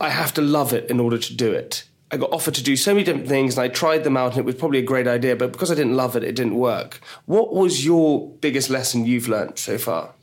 i 0.00 0.08
have 0.08 0.32
to 0.34 0.42
love 0.42 0.72
it 0.72 0.88
in 0.88 1.00
order 1.00 1.18
to 1.18 1.34
do 1.34 1.52
it. 1.52 1.84
I 2.12 2.18
got 2.18 2.30
offered 2.30 2.54
to 2.54 2.62
do 2.62 2.76
so 2.76 2.92
many 2.92 3.04
different 3.04 3.26
things 3.26 3.56
and 3.56 3.64
I 3.64 3.68
tried 3.68 4.04
them 4.04 4.18
out 4.18 4.32
and 4.32 4.40
it 4.40 4.44
was 4.44 4.54
probably 4.54 4.78
a 4.78 4.82
great 4.82 5.08
idea, 5.08 5.34
but 5.34 5.50
because 5.50 5.70
I 5.70 5.74
didn't 5.74 5.96
love 5.96 6.14
it, 6.14 6.22
it 6.22 6.36
didn't 6.36 6.56
work. 6.56 7.00
What 7.24 7.54
was 7.54 7.86
your 7.86 8.28
biggest 8.28 8.68
lesson 8.68 9.06
you've 9.06 9.28
learned 9.28 9.58
so 9.58 9.78
far? 9.78 10.14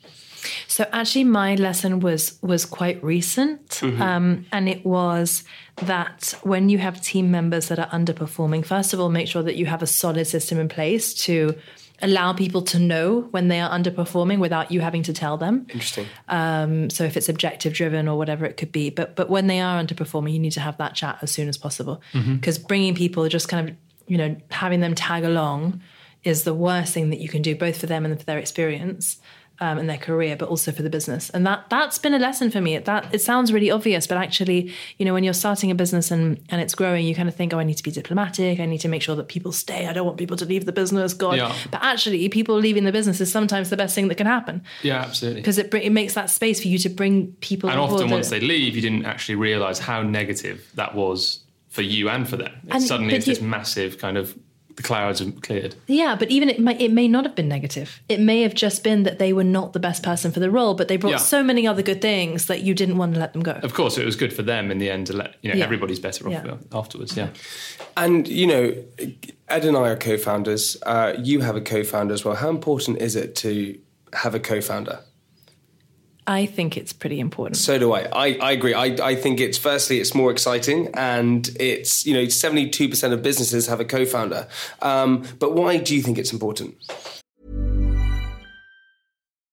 So 0.67 0.85
actually, 0.91 1.25
my 1.25 1.55
lesson 1.55 1.99
was 1.99 2.37
was 2.41 2.65
quite 2.65 3.03
recent, 3.03 3.81
um, 3.83 4.45
and 4.51 4.69
it 4.69 4.85
was 4.85 5.43
that 5.77 6.33
when 6.43 6.69
you 6.69 6.77
have 6.77 7.01
team 7.01 7.31
members 7.31 7.67
that 7.67 7.79
are 7.79 7.87
underperforming, 7.87 8.65
first 8.65 8.93
of 8.93 8.99
all, 8.99 9.09
make 9.09 9.27
sure 9.27 9.43
that 9.43 9.55
you 9.55 9.65
have 9.65 9.81
a 9.81 9.87
solid 9.87 10.25
system 10.25 10.59
in 10.59 10.69
place 10.69 11.13
to 11.25 11.55
allow 12.01 12.33
people 12.33 12.61
to 12.61 12.79
know 12.79 13.21
when 13.31 13.49
they 13.49 13.59
are 13.59 13.69
underperforming 13.69 14.39
without 14.39 14.71
you 14.71 14.79
having 14.79 15.03
to 15.03 15.13
tell 15.13 15.37
them. 15.37 15.65
Interesting. 15.69 16.05
Um, 16.27 16.89
so 16.89 17.03
if 17.03 17.17
it's 17.17 17.29
objective 17.29 17.73
driven 17.73 18.07
or 18.07 18.17
whatever 18.17 18.45
it 18.45 18.57
could 18.57 18.71
be, 18.71 18.89
but 18.89 19.15
but 19.15 19.29
when 19.29 19.47
they 19.47 19.59
are 19.59 19.81
underperforming, 19.81 20.33
you 20.33 20.39
need 20.39 20.53
to 20.53 20.61
have 20.61 20.77
that 20.77 20.95
chat 20.95 21.17
as 21.21 21.31
soon 21.31 21.47
as 21.49 21.57
possible 21.57 22.01
because 22.35 22.57
bringing 22.57 22.95
people 22.95 23.27
just 23.27 23.49
kind 23.49 23.69
of 23.69 23.75
you 24.07 24.17
know 24.17 24.35
having 24.51 24.79
them 24.79 24.95
tag 24.95 25.23
along 25.23 25.81
is 26.23 26.43
the 26.43 26.53
worst 26.53 26.93
thing 26.93 27.09
that 27.11 27.19
you 27.19 27.29
can 27.29 27.41
do, 27.41 27.55
both 27.55 27.79
for 27.79 27.85
them 27.87 28.05
and 28.05 28.17
for 28.19 28.25
their 28.25 28.37
experience. 28.37 29.17
Um, 29.61 29.77
in 29.77 29.87
their 29.87 29.97
career, 29.97 30.35
but 30.35 30.49
also 30.49 30.71
for 30.71 30.81
the 30.83 30.89
business. 30.89 31.29
And 31.31 31.45
that 31.47 31.65
that's 31.69 31.97
been 31.97 32.13
a 32.13 32.19
lesson 32.19 32.49
for 32.51 32.61
me. 32.61 32.77
That 32.77 33.13
it 33.13 33.21
sounds 33.21 33.51
really 33.53 33.69
obvious, 33.71 34.07
but 34.07 34.17
actually, 34.17 34.73
you 34.97 35.05
know, 35.05 35.13
when 35.13 35.23
you're 35.23 35.33
starting 35.33 35.69
a 35.71 35.75
business 35.75 36.11
and 36.11 36.39
and 36.49 36.61
it's 36.61 36.75
growing, 36.75 37.05
you 37.05 37.15
kind 37.15 37.27
of 37.29 37.35
think, 37.35 37.53
oh, 37.53 37.59
I 37.59 37.63
need 37.63 37.77
to 37.77 37.83
be 37.83 37.91
diplomatic. 37.91 38.59
I 38.59 38.65
need 38.65 38.79
to 38.81 38.87
make 38.87 39.01
sure 39.01 39.15
that 39.15 39.27
people 39.27 39.51
stay. 39.51 39.87
I 39.87 39.93
don't 39.93 40.05
want 40.05 40.17
people 40.17 40.37
to 40.37 40.45
leave 40.45 40.65
the 40.65 40.71
business. 40.71 41.13
God, 41.13 41.37
Yeah. 41.37 41.53
but 41.71 41.81
actually, 41.83 42.27
people 42.29 42.55
leaving 42.55 42.83
the 42.85 42.91
business 42.91 43.19
is 43.21 43.31
sometimes 43.31 43.69
the 43.69 43.77
best 43.77 43.95
thing 43.95 44.07
that 44.09 44.15
can 44.15 44.27
happen 44.27 44.61
Yeah, 44.83 45.01
absolutely. 45.01 45.41
because 45.41 45.57
it 45.57 45.69
br- 45.71 45.77
it 45.77 45.91
makes 45.91 46.13
that 46.13 46.29
space 46.29 46.61
for 46.61 46.67
you 46.67 46.77
to 46.79 46.89
bring 46.89 47.33
people. 47.41 47.69
And 47.69 47.79
often 47.79 48.07
that- 48.07 48.13
once 48.13 48.29
they 48.29 48.39
leave, 48.39 48.75
you 48.75 48.81
didn't 48.81 49.05
actually 49.05 49.35
realise 49.35 49.79
how 49.79 50.01
negative 50.03 50.69
that 50.75 50.95
was 50.95 51.39
for 51.69 51.81
you 51.83 52.09
and 52.09 52.27
for 52.27 52.37
them. 52.37 52.51
And- 52.69 52.81
Suddenly, 52.83 53.15
it's 53.15 53.25
this 53.25 53.41
massive 53.41 53.97
kind 53.99 54.17
of 54.17 54.35
the 54.79 54.83
clouds 54.87 55.19
have 55.19 55.41
cleared. 55.41 55.75
Yeah, 55.87 56.15
but 56.17 56.31
even 56.31 56.47
it 56.49 56.57
might 56.57 56.79
it 56.79 56.89
may 56.93 57.09
not 57.09 57.25
have 57.25 57.35
been 57.35 57.49
negative. 57.49 58.01
It 58.07 58.21
may 58.21 58.43
have 58.43 58.53
just 58.53 58.81
been 58.81 59.03
that 59.03 59.19
they 59.19 59.33
were 59.33 59.43
not 59.43 59.73
the 59.73 59.79
best 59.79 60.03
person 60.03 60.31
for 60.31 60.39
the 60.39 60.49
role, 60.49 60.73
but 60.73 60.87
they 60.87 60.95
brought 60.95 61.11
Yeah. 61.11 61.17
so 61.17 61.43
many 61.43 61.67
other 61.67 61.81
good 61.81 62.01
things 62.01 62.45
that 62.45 62.61
you 62.61 62.73
didn't 62.73 62.95
want 62.95 63.13
to 63.13 63.19
let 63.19 63.33
them 63.33 63.41
go. 63.43 63.59
Of 63.61 63.73
course, 63.73 63.97
it 63.97 64.05
was 64.05 64.15
good 64.15 64.31
for 64.31 64.41
them 64.41 64.71
in 64.71 64.77
the 64.77 64.89
end 64.89 65.07
to 65.07 65.13
let 65.17 65.35
you 65.41 65.51
know 65.51 65.57
Yeah. 65.57 65.65
everybody's 65.65 65.99
better 65.99 66.25
off 66.27 66.31
Yeah. 66.31 66.55
afterwards. 66.71 67.17
Yeah. 67.17 67.27
And 67.97 68.25
you 68.27 68.47
know, 68.47 68.73
Ed 69.49 69.65
and 69.65 69.75
I 69.75 69.89
are 69.89 69.97
co-founders. 69.97 70.77
Uh, 70.85 71.13
you 71.21 71.41
have 71.41 71.57
a 71.57 71.61
co-founder 71.61 72.13
as 72.13 72.23
well. 72.23 72.35
How 72.35 72.49
important 72.49 73.01
is 73.01 73.17
it 73.17 73.35
to 73.37 73.77
have 74.13 74.33
a 74.33 74.39
co-founder? 74.39 74.99
I 76.29 76.45
think 76.45 76.77
it's 76.77 76.93
pretty 76.93 77.19
important. 77.19 77.57
So 77.57 77.79
do 77.79 77.91
I. 77.91 78.01
I, 78.01 78.37
I 78.39 78.51
agree. 78.51 78.75
I, 78.75 78.85
I 79.01 79.15
think 79.15 79.39
it's 79.39 79.57
firstly 79.57 79.99
it's 79.99 80.13
more 80.13 80.31
exciting, 80.31 80.89
and 80.93 81.49
it's 81.59 82.05
you 82.05 82.13
know 82.13 82.29
seventy 82.29 82.69
two 82.69 82.87
percent 82.87 83.15
of 83.15 83.23
businesses 83.23 83.65
have 83.65 83.79
a 83.79 83.85
co-founder. 83.85 84.47
Um, 84.83 85.23
but 85.39 85.55
why 85.55 85.77
do 85.77 85.95
you 85.95 86.03
think 86.03 86.19
it's 86.19 86.31
important? 86.31 86.75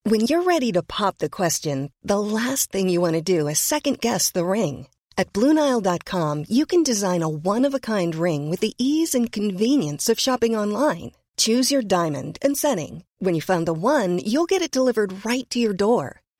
When 0.02 0.20
you're 0.20 0.42
ready 0.42 0.70
to 0.72 0.82
pop 0.82 1.16
the 1.16 1.30
question, 1.30 1.92
the 2.02 2.20
last 2.20 2.70
thing 2.70 2.90
you 2.90 3.00
want 3.00 3.14
to 3.14 3.22
do 3.22 3.48
is 3.48 3.58
second 3.58 4.00
guess 4.02 4.30
the 4.30 4.44
ring. 4.44 4.86
At 5.16 5.32
Bluenile.com, 5.32 6.44
you 6.46 6.66
can 6.66 6.82
design 6.82 7.22
a 7.22 7.28
one 7.28 7.64
of 7.64 7.72
a 7.72 7.80
kind 7.80 8.14
ring 8.14 8.50
with 8.50 8.60
the 8.60 8.74
ease 8.76 9.14
and 9.14 9.32
convenience 9.32 10.10
of 10.10 10.20
shopping 10.20 10.54
online. 10.54 11.12
Choose 11.38 11.70
your 11.70 11.80
diamond 11.80 12.38
and 12.42 12.54
setting. 12.54 13.04
When 13.18 13.34
you 13.34 13.40
find 13.40 13.66
the 13.66 13.72
one, 13.72 14.18
you'll 14.18 14.52
get 14.52 14.60
it 14.60 14.70
delivered 14.70 15.24
right 15.24 15.48
to 15.50 15.58
your 15.58 15.72
door. 15.72 16.20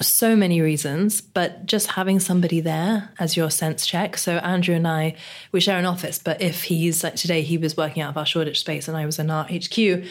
So 0.00 0.36
many 0.36 0.60
reasons, 0.60 1.20
but 1.20 1.66
just 1.66 1.88
having 1.88 2.20
somebody 2.20 2.60
there 2.60 3.10
as 3.18 3.36
your 3.36 3.50
sense 3.50 3.86
check. 3.86 4.16
So 4.16 4.36
Andrew 4.38 4.74
and 4.74 4.86
I, 4.86 5.16
we 5.52 5.60
share 5.60 5.78
an 5.78 5.86
office, 5.86 6.18
but 6.18 6.40
if 6.40 6.64
he's 6.64 7.02
like 7.02 7.16
today, 7.16 7.42
he 7.42 7.58
was 7.58 7.76
working 7.76 8.02
out 8.02 8.10
of 8.10 8.16
our 8.16 8.26
Shoreditch 8.26 8.60
space 8.60 8.88
and 8.88 8.96
I 8.96 9.06
was 9.06 9.18
in 9.18 9.30
our 9.30 9.44
HQ. 9.44 10.04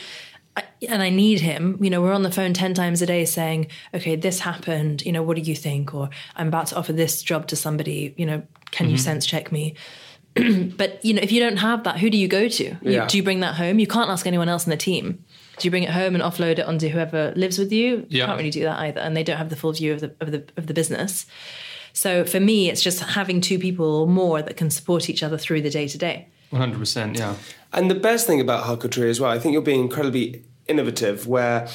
I, 0.57 0.63
and 0.89 1.01
I 1.01 1.09
need 1.09 1.39
him. 1.39 1.77
You 1.79 1.89
know, 1.89 2.01
we're 2.01 2.13
on 2.13 2.23
the 2.23 2.31
phone 2.31 2.53
10 2.53 2.73
times 2.73 3.01
a 3.01 3.05
day 3.05 3.25
saying, 3.25 3.67
okay, 3.93 4.15
this 4.15 4.39
happened. 4.39 5.05
You 5.05 5.11
know, 5.11 5.23
what 5.23 5.37
do 5.37 5.43
you 5.43 5.55
think? 5.55 5.93
Or 5.93 6.09
I'm 6.35 6.47
about 6.47 6.67
to 6.67 6.77
offer 6.77 6.93
this 6.93 7.21
job 7.21 7.47
to 7.47 7.55
somebody. 7.55 8.13
You 8.17 8.25
know, 8.25 8.43
can 8.71 8.89
you 8.89 8.95
mm-hmm. 8.95 9.03
sense 9.03 9.25
check 9.25 9.51
me? 9.51 9.75
but, 10.77 11.03
you 11.05 11.13
know, 11.13 11.21
if 11.21 11.31
you 11.31 11.39
don't 11.39 11.57
have 11.57 11.83
that, 11.83 11.99
who 11.99 12.09
do 12.09 12.17
you 12.17 12.27
go 12.27 12.47
to? 12.47 12.63
You, 12.63 12.77
Yeah. 12.81 13.07
Do 13.07 13.17
you 13.17 13.23
bring 13.23 13.39
that 13.41 13.55
home? 13.55 13.79
You 13.79 13.87
can't 13.87 14.09
ask 14.09 14.25
anyone 14.25 14.49
else 14.49 14.65
in 14.65 14.71
the 14.71 14.77
team. 14.77 15.23
Do 15.59 15.67
you 15.67 15.71
bring 15.71 15.83
it 15.83 15.89
home 15.89 16.13
and 16.13 16.23
offload 16.23 16.59
it 16.59 16.65
onto 16.65 16.87
whoever 16.89 17.33
lives 17.35 17.57
with 17.57 17.71
you? 17.71 18.05
You 18.09 18.19
Yeah. 18.19 18.25
can't 18.27 18.37
really 18.37 18.51
do 18.51 18.63
that 18.63 18.79
either. 18.79 18.99
And 18.99 19.15
they 19.17 19.23
don't 19.23 19.37
have 19.37 19.49
the 19.49 19.55
full 19.55 19.73
view 19.73 19.93
of 19.93 20.01
the, 20.01 20.11
of 20.19 20.31
the, 20.31 20.43
of 20.55 20.67
the 20.67 20.73
business. 20.73 21.25
So 21.93 22.25
for 22.25 22.39
me, 22.39 22.69
it's 22.69 22.81
just 22.83 22.99
having 22.99 23.41
two 23.41 23.57
people 23.57 23.85
or 23.85 24.07
more 24.07 24.41
that 24.43 24.55
can 24.55 24.69
support 24.69 25.09
each 25.09 25.23
other 25.23 25.37
through 25.37 25.61
the 25.63 25.71
day 25.71 25.87
to 25.87 25.97
day. 25.97 26.27
One 26.51 26.61
hundred 26.61 26.79
percent. 26.79 27.17
Yeah. 27.17 27.35
And 27.73 27.89
the 27.89 27.95
best 27.95 28.27
thing 28.27 28.39
about 28.39 28.65
Huckletree 28.65 29.09
as 29.09 29.19
well, 29.19 29.31
I 29.31 29.39
think 29.39 29.53
you're 29.53 29.61
being 29.63 29.81
incredibly 29.81 30.43
innovative. 30.67 31.27
Where, 31.27 31.67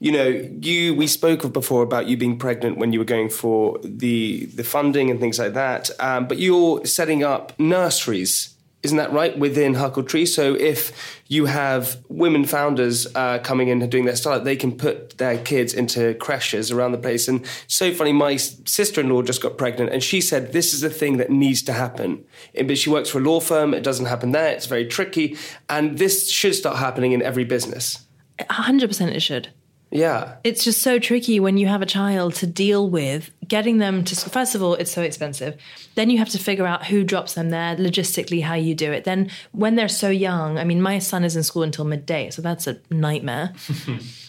you 0.00 0.12
know, 0.12 0.28
you 0.60 0.94
we 0.94 1.06
spoke 1.08 1.44
of 1.44 1.52
before 1.52 1.82
about 1.82 2.06
you 2.06 2.16
being 2.16 2.38
pregnant 2.38 2.78
when 2.78 2.92
you 2.92 2.98
were 3.00 3.04
going 3.04 3.28
for 3.28 3.78
the 3.82 4.46
the 4.46 4.64
funding 4.64 5.10
and 5.10 5.20
things 5.20 5.38
like 5.38 5.52
that. 5.54 5.90
Um, 6.00 6.26
but 6.26 6.38
you're 6.38 6.86
setting 6.86 7.22
up 7.24 7.52
nurseries. 7.58 8.53
Isn't 8.84 8.98
that 8.98 9.12
right 9.12 9.36
within 9.38 9.74
Huckle 9.74 10.02
Tree? 10.02 10.26
So 10.26 10.54
if 10.54 11.22
you 11.26 11.46
have 11.46 12.04
women 12.08 12.44
founders 12.44 13.06
uh, 13.14 13.38
coming 13.38 13.68
in 13.68 13.80
and 13.80 13.90
doing 13.90 14.04
their 14.04 14.14
startup, 14.14 14.44
they 14.44 14.56
can 14.56 14.76
put 14.76 15.16
their 15.16 15.38
kids 15.38 15.72
into 15.72 16.12
creches 16.14 16.70
around 16.70 16.92
the 16.92 16.98
place. 16.98 17.26
And 17.26 17.46
so 17.66 17.94
funny, 17.94 18.12
my 18.12 18.36
sister-in-law 18.36 19.22
just 19.22 19.42
got 19.42 19.56
pregnant, 19.56 19.90
and 19.90 20.02
she 20.02 20.20
said 20.20 20.52
this 20.52 20.74
is 20.74 20.82
a 20.82 20.90
thing 20.90 21.16
that 21.16 21.30
needs 21.30 21.62
to 21.62 21.72
happen. 21.72 22.24
But 22.54 22.76
she 22.76 22.90
works 22.90 23.08
for 23.08 23.18
a 23.18 23.22
law 23.22 23.40
firm; 23.40 23.72
it 23.72 23.82
doesn't 23.82 24.06
happen 24.06 24.32
there. 24.32 24.52
It's 24.52 24.66
very 24.66 24.86
tricky, 24.86 25.38
and 25.70 25.96
this 25.96 26.30
should 26.30 26.54
start 26.54 26.76
happening 26.76 27.12
in 27.12 27.22
every 27.22 27.44
business. 27.44 28.04
100% 28.38 29.14
it 29.14 29.20
should. 29.20 29.48
Yeah, 29.90 30.36
It's 30.42 30.64
just 30.64 30.82
so 30.82 30.98
tricky 30.98 31.38
when 31.38 31.56
you 31.56 31.68
have 31.68 31.80
a 31.80 31.86
child 31.86 32.34
to 32.36 32.48
deal 32.48 32.90
with 32.90 33.30
getting 33.46 33.78
them 33.78 34.04
to 34.04 34.16
first 34.30 34.54
of 34.54 34.62
all 34.62 34.74
it's 34.74 34.90
so 34.90 35.02
expensive. 35.02 35.60
Then 35.94 36.10
you 36.10 36.18
have 36.18 36.28
to 36.30 36.38
figure 36.38 36.66
out 36.66 36.86
who 36.86 37.04
drops 37.04 37.34
them 37.34 37.50
there 37.50 37.76
logistically 37.76 38.42
how 38.42 38.54
you 38.54 38.74
do 38.74 38.92
it. 38.92 39.04
Then 39.04 39.30
when 39.52 39.74
they're 39.76 39.88
so 39.88 40.10
young 40.10 40.58
i 40.58 40.64
mean 40.64 40.80
my 40.82 40.98
son 40.98 41.24
is 41.24 41.36
in 41.36 41.42
school 41.42 41.62
until 41.62 41.84
midday 41.84 42.30
so 42.30 42.42
that's 42.42 42.66
a 42.66 42.78
nightmare. 42.90 43.52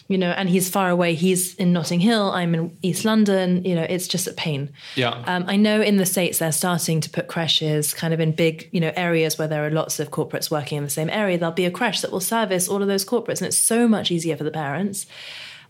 You 0.08 0.18
know 0.18 0.30
and 0.30 0.48
he's 0.48 0.70
far 0.70 0.88
away. 0.88 1.14
He's 1.14 1.56
in 1.56 1.72
notting 1.72 1.98
hill. 1.98 2.30
I'm 2.30 2.54
in 2.54 2.76
east 2.80 3.04
london. 3.04 3.64
You 3.64 3.74
know 3.74 3.82
it's 3.82 4.06
just 4.06 4.28
a 4.28 4.32
pain. 4.32 4.70
Yeah. 4.94 5.20
um, 5.26 5.44
I 5.48 5.56
know 5.56 5.82
in 5.82 5.96
the 5.96 6.06
States 6.06 6.38
they're 6.38 6.52
starting 6.52 7.00
to 7.00 7.10
put 7.10 7.26
creches 7.26 7.92
kind 7.92 8.14
of 8.14 8.20
in 8.20 8.30
big, 8.30 8.68
you 8.72 8.80
know, 8.80 8.92
areas 8.94 9.36
where 9.36 9.48
there 9.48 9.66
are 9.66 9.70
lots 9.70 9.98
of 9.98 10.10
corporates 10.10 10.48
working 10.48 10.78
in 10.78 10.84
the 10.84 10.90
same 10.90 11.10
area. 11.10 11.38
There'll 11.38 11.52
be 11.52 11.64
a 11.64 11.70
creche 11.72 12.02
that 12.02 12.12
will 12.12 12.20
service 12.20 12.68
all 12.68 12.82
of 12.82 12.88
those 12.88 13.04
corporates, 13.04 13.40
and 13.40 13.48
it's 13.48 13.58
so 13.58 13.88
much 13.88 14.10
easier 14.12 14.36
for 14.36 14.44
the 14.44 14.50
parents. 14.52 15.06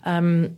Um, 0.03 0.57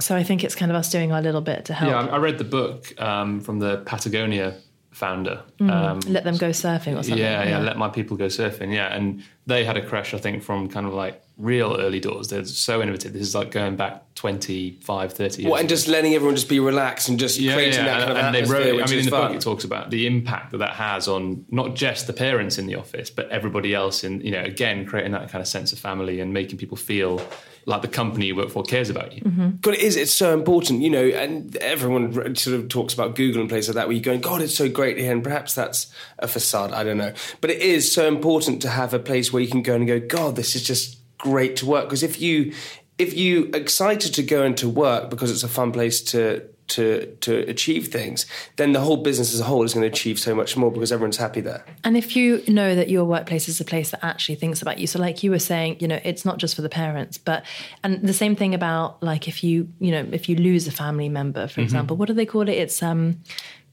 so 0.00 0.16
I 0.16 0.22
think 0.22 0.44
it's 0.44 0.54
kind 0.54 0.70
of 0.70 0.76
us 0.76 0.90
doing 0.90 1.12
our 1.12 1.22
little 1.22 1.40
bit 1.40 1.64
to 1.66 1.74
help. 1.74 1.90
Yeah. 1.90 2.14
I 2.14 2.18
read 2.18 2.38
the 2.38 2.44
book 2.44 2.92
um, 3.00 3.40
from 3.40 3.58
the 3.58 3.78
Patagonia 3.78 4.56
founder. 4.90 5.42
Um, 5.60 6.00
Let 6.06 6.24
them 6.24 6.36
go 6.36 6.50
surfing 6.50 6.98
or 6.98 7.02
something. 7.02 7.18
yeah, 7.18 7.44
yeah, 7.44 7.58
let 7.60 7.76
my 7.76 7.88
people 7.88 8.16
go 8.16 8.26
surfing. 8.26 8.72
Yeah, 8.72 8.94
and 8.94 9.22
they 9.46 9.64
had 9.64 9.76
a 9.76 9.86
creche, 9.86 10.14
I 10.14 10.18
think, 10.18 10.42
from 10.42 10.68
kind 10.68 10.86
of 10.86 10.92
like 10.92 11.22
real 11.38 11.76
early 11.80 12.00
doors. 12.00 12.28
They're 12.28 12.44
so 12.44 12.82
innovative. 12.82 13.12
This 13.12 13.22
is 13.22 13.34
like 13.34 13.52
going 13.52 13.76
back 13.76 14.14
25, 14.16 15.12
30 15.12 15.42
years. 15.42 15.50
well, 15.50 15.60
and 15.60 15.68
just 15.68 15.86
letting 15.86 16.14
everyone 16.14 16.34
just 16.34 16.48
be 16.48 16.58
relaxed 16.58 17.08
and 17.08 17.18
just 17.18 17.38
yeah, 17.38 17.54
creating 17.54 17.84
yeah. 17.84 17.98
that 17.98 17.98
kind 17.98 18.10
and, 18.10 18.18
of 18.18 18.24
and 18.24 18.34
they 18.34 18.42
atmosphere, 18.42 18.72
wrote. 18.72 18.74
I 18.74 18.82
which 18.82 18.90
mean, 18.90 18.98
is 18.98 19.06
in 19.06 19.10
the 19.10 19.16
fun. 19.16 19.28
book, 19.28 19.36
it 19.36 19.42
talks 19.42 19.64
about 19.64 19.90
the 19.90 20.06
impact 20.08 20.50
that 20.50 20.58
that 20.58 20.74
has 20.74 21.06
on 21.06 21.46
not 21.50 21.76
just 21.76 22.08
the 22.08 22.12
parents 22.12 22.58
in 22.58 22.66
the 22.66 22.74
office, 22.74 23.08
but 23.08 23.28
everybody 23.30 23.72
else. 23.72 24.02
In 24.02 24.20
you 24.20 24.32
know, 24.32 24.42
again, 24.42 24.84
creating 24.84 25.12
that 25.12 25.30
kind 25.30 25.40
of 25.40 25.46
sense 25.46 25.72
of 25.72 25.78
family 25.78 26.20
and 26.20 26.32
making 26.32 26.58
people 26.58 26.76
feel 26.76 27.22
like 27.66 27.82
the 27.82 27.88
company 27.88 28.26
you 28.26 28.34
work 28.34 28.50
for 28.50 28.64
cares 28.64 28.90
about 28.90 29.12
you. 29.12 29.22
Mm-hmm. 29.22 29.50
God, 29.60 29.74
it 29.74 29.80
is. 29.80 29.94
It's 29.94 30.14
so 30.14 30.34
important, 30.34 30.82
you 30.82 30.90
know. 30.90 31.04
And 31.04 31.54
everyone 31.58 32.34
sort 32.34 32.58
of 32.58 32.68
talks 32.68 32.94
about 32.94 33.14
Google 33.14 33.40
and 33.40 33.48
places 33.48 33.68
like 33.68 33.76
that, 33.76 33.86
where 33.86 33.94
you're 33.94 34.02
going, 34.02 34.20
God, 34.20 34.42
it's 34.42 34.56
so 34.56 34.68
great 34.68 34.98
here. 34.98 35.12
And 35.12 35.22
perhaps 35.22 35.54
that's 35.54 35.92
a 36.18 36.26
facade. 36.26 36.72
I 36.72 36.82
don't 36.82 36.98
know, 36.98 37.12
but 37.40 37.50
it 37.50 37.60
is 37.60 37.92
so 37.92 38.08
important 38.08 38.60
to 38.62 38.70
have 38.70 38.92
a 38.92 38.98
place 38.98 39.32
where 39.32 39.40
you 39.40 39.48
can 39.48 39.62
go 39.62 39.76
and 39.76 39.86
go, 39.86 40.00
God, 40.00 40.34
this 40.34 40.56
is 40.56 40.64
just 40.64 40.98
great 41.18 41.56
to 41.56 41.66
work. 41.66 41.84
Because 41.84 42.02
if 42.02 42.20
you 42.20 42.54
if 42.98 43.16
you 43.16 43.50
excited 43.54 44.12
to 44.14 44.22
go 44.22 44.42
into 44.42 44.68
work 44.68 45.10
because 45.10 45.30
it's 45.30 45.44
a 45.44 45.48
fun 45.48 45.72
place 45.72 46.00
to 46.02 46.42
to 46.68 47.06
to 47.20 47.38
achieve 47.48 47.88
things, 47.88 48.26
then 48.56 48.72
the 48.72 48.80
whole 48.80 48.98
business 48.98 49.32
as 49.32 49.40
a 49.40 49.44
whole 49.44 49.62
is 49.64 49.72
going 49.72 49.82
to 49.82 49.88
achieve 49.88 50.18
so 50.18 50.34
much 50.34 50.56
more 50.56 50.70
because 50.70 50.92
everyone's 50.92 51.16
happy 51.16 51.40
there. 51.40 51.64
And 51.82 51.96
if 51.96 52.14
you 52.14 52.42
know 52.46 52.74
that 52.74 52.90
your 52.90 53.04
workplace 53.04 53.48
is 53.48 53.60
a 53.60 53.64
place 53.64 53.90
that 53.90 54.04
actually 54.04 54.34
thinks 54.34 54.60
about 54.60 54.78
you, 54.78 54.86
so 54.86 54.98
like 54.98 55.22
you 55.22 55.30
were 55.30 55.38
saying, 55.38 55.78
you 55.80 55.88
know, 55.88 55.98
it's 56.04 56.24
not 56.24 56.36
just 56.36 56.54
for 56.54 56.62
the 56.62 56.68
parents, 56.68 57.16
but 57.16 57.44
and 57.82 58.02
the 58.06 58.12
same 58.12 58.36
thing 58.36 58.54
about 58.54 59.02
like 59.02 59.28
if 59.28 59.42
you 59.42 59.68
you 59.80 59.90
know 59.90 60.06
if 60.12 60.28
you 60.28 60.36
lose 60.36 60.66
a 60.66 60.72
family 60.72 61.08
member, 61.08 61.48
for 61.48 61.60
example, 61.62 61.96
what 61.96 62.08
do 62.08 62.14
they 62.14 62.26
call 62.26 62.42
it? 62.42 62.50
It's 62.50 62.82
um 62.82 63.20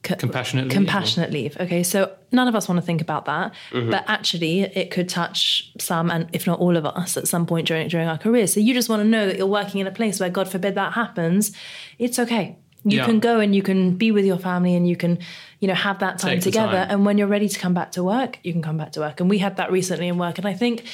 Compassionate 0.02 0.66
leave, 0.66 0.72
compassionate 0.72 1.32
leave. 1.32 1.56
Okay, 1.58 1.82
so 1.82 2.12
none 2.30 2.46
of 2.46 2.54
us 2.54 2.68
want 2.68 2.80
to 2.80 2.86
think 2.86 3.00
about 3.00 3.24
that, 3.24 3.52
but 3.72 4.04
actually, 4.06 4.60
it 4.60 4.92
could 4.92 5.08
touch 5.08 5.72
some, 5.80 6.10
and 6.12 6.28
if 6.32 6.46
not 6.46 6.60
all 6.60 6.76
of 6.76 6.86
us, 6.86 7.16
at 7.16 7.26
some 7.26 7.44
point 7.44 7.66
during 7.66 7.88
during 7.88 8.06
our 8.06 8.16
career. 8.18 8.46
So 8.46 8.60
you 8.60 8.72
just 8.72 8.88
want 8.88 9.02
to 9.02 9.08
know 9.08 9.26
that 9.26 9.36
you're 9.36 9.46
working 9.48 9.80
in 9.80 9.86
a 9.88 9.90
place 9.90 10.20
where, 10.20 10.30
God 10.30 10.48
forbid, 10.48 10.76
that 10.76 10.92
happens. 10.92 11.50
It's 11.98 12.18
okay. 12.20 12.56
You 12.84 12.98
Yeah. 12.98 13.04
can 13.06 13.18
go 13.18 13.40
and 13.40 13.52
you 13.52 13.62
can 13.62 13.96
be 13.96 14.12
with 14.12 14.24
your 14.24 14.38
family, 14.38 14.76
and 14.76 14.88
you 14.88 14.94
can, 14.94 15.18
you 15.58 15.66
know, 15.66 15.74
have 15.74 15.98
that 15.98 16.18
time 16.20 16.36
Take 16.36 16.44
together. 16.44 16.72
time. 16.84 16.86
And 16.90 17.04
when 17.04 17.18
you're 17.18 17.26
ready 17.26 17.48
to 17.48 17.58
come 17.58 17.74
back 17.74 17.90
to 17.92 18.04
work, 18.04 18.38
you 18.44 18.52
can 18.52 18.62
come 18.62 18.76
back 18.76 18.92
to 18.92 19.00
work. 19.00 19.18
And 19.20 19.28
we 19.28 19.38
had 19.38 19.56
that 19.56 19.72
recently 19.72 20.06
in 20.06 20.18
work, 20.18 20.38
and 20.38 20.46
I 20.46 20.54
think 20.54 20.84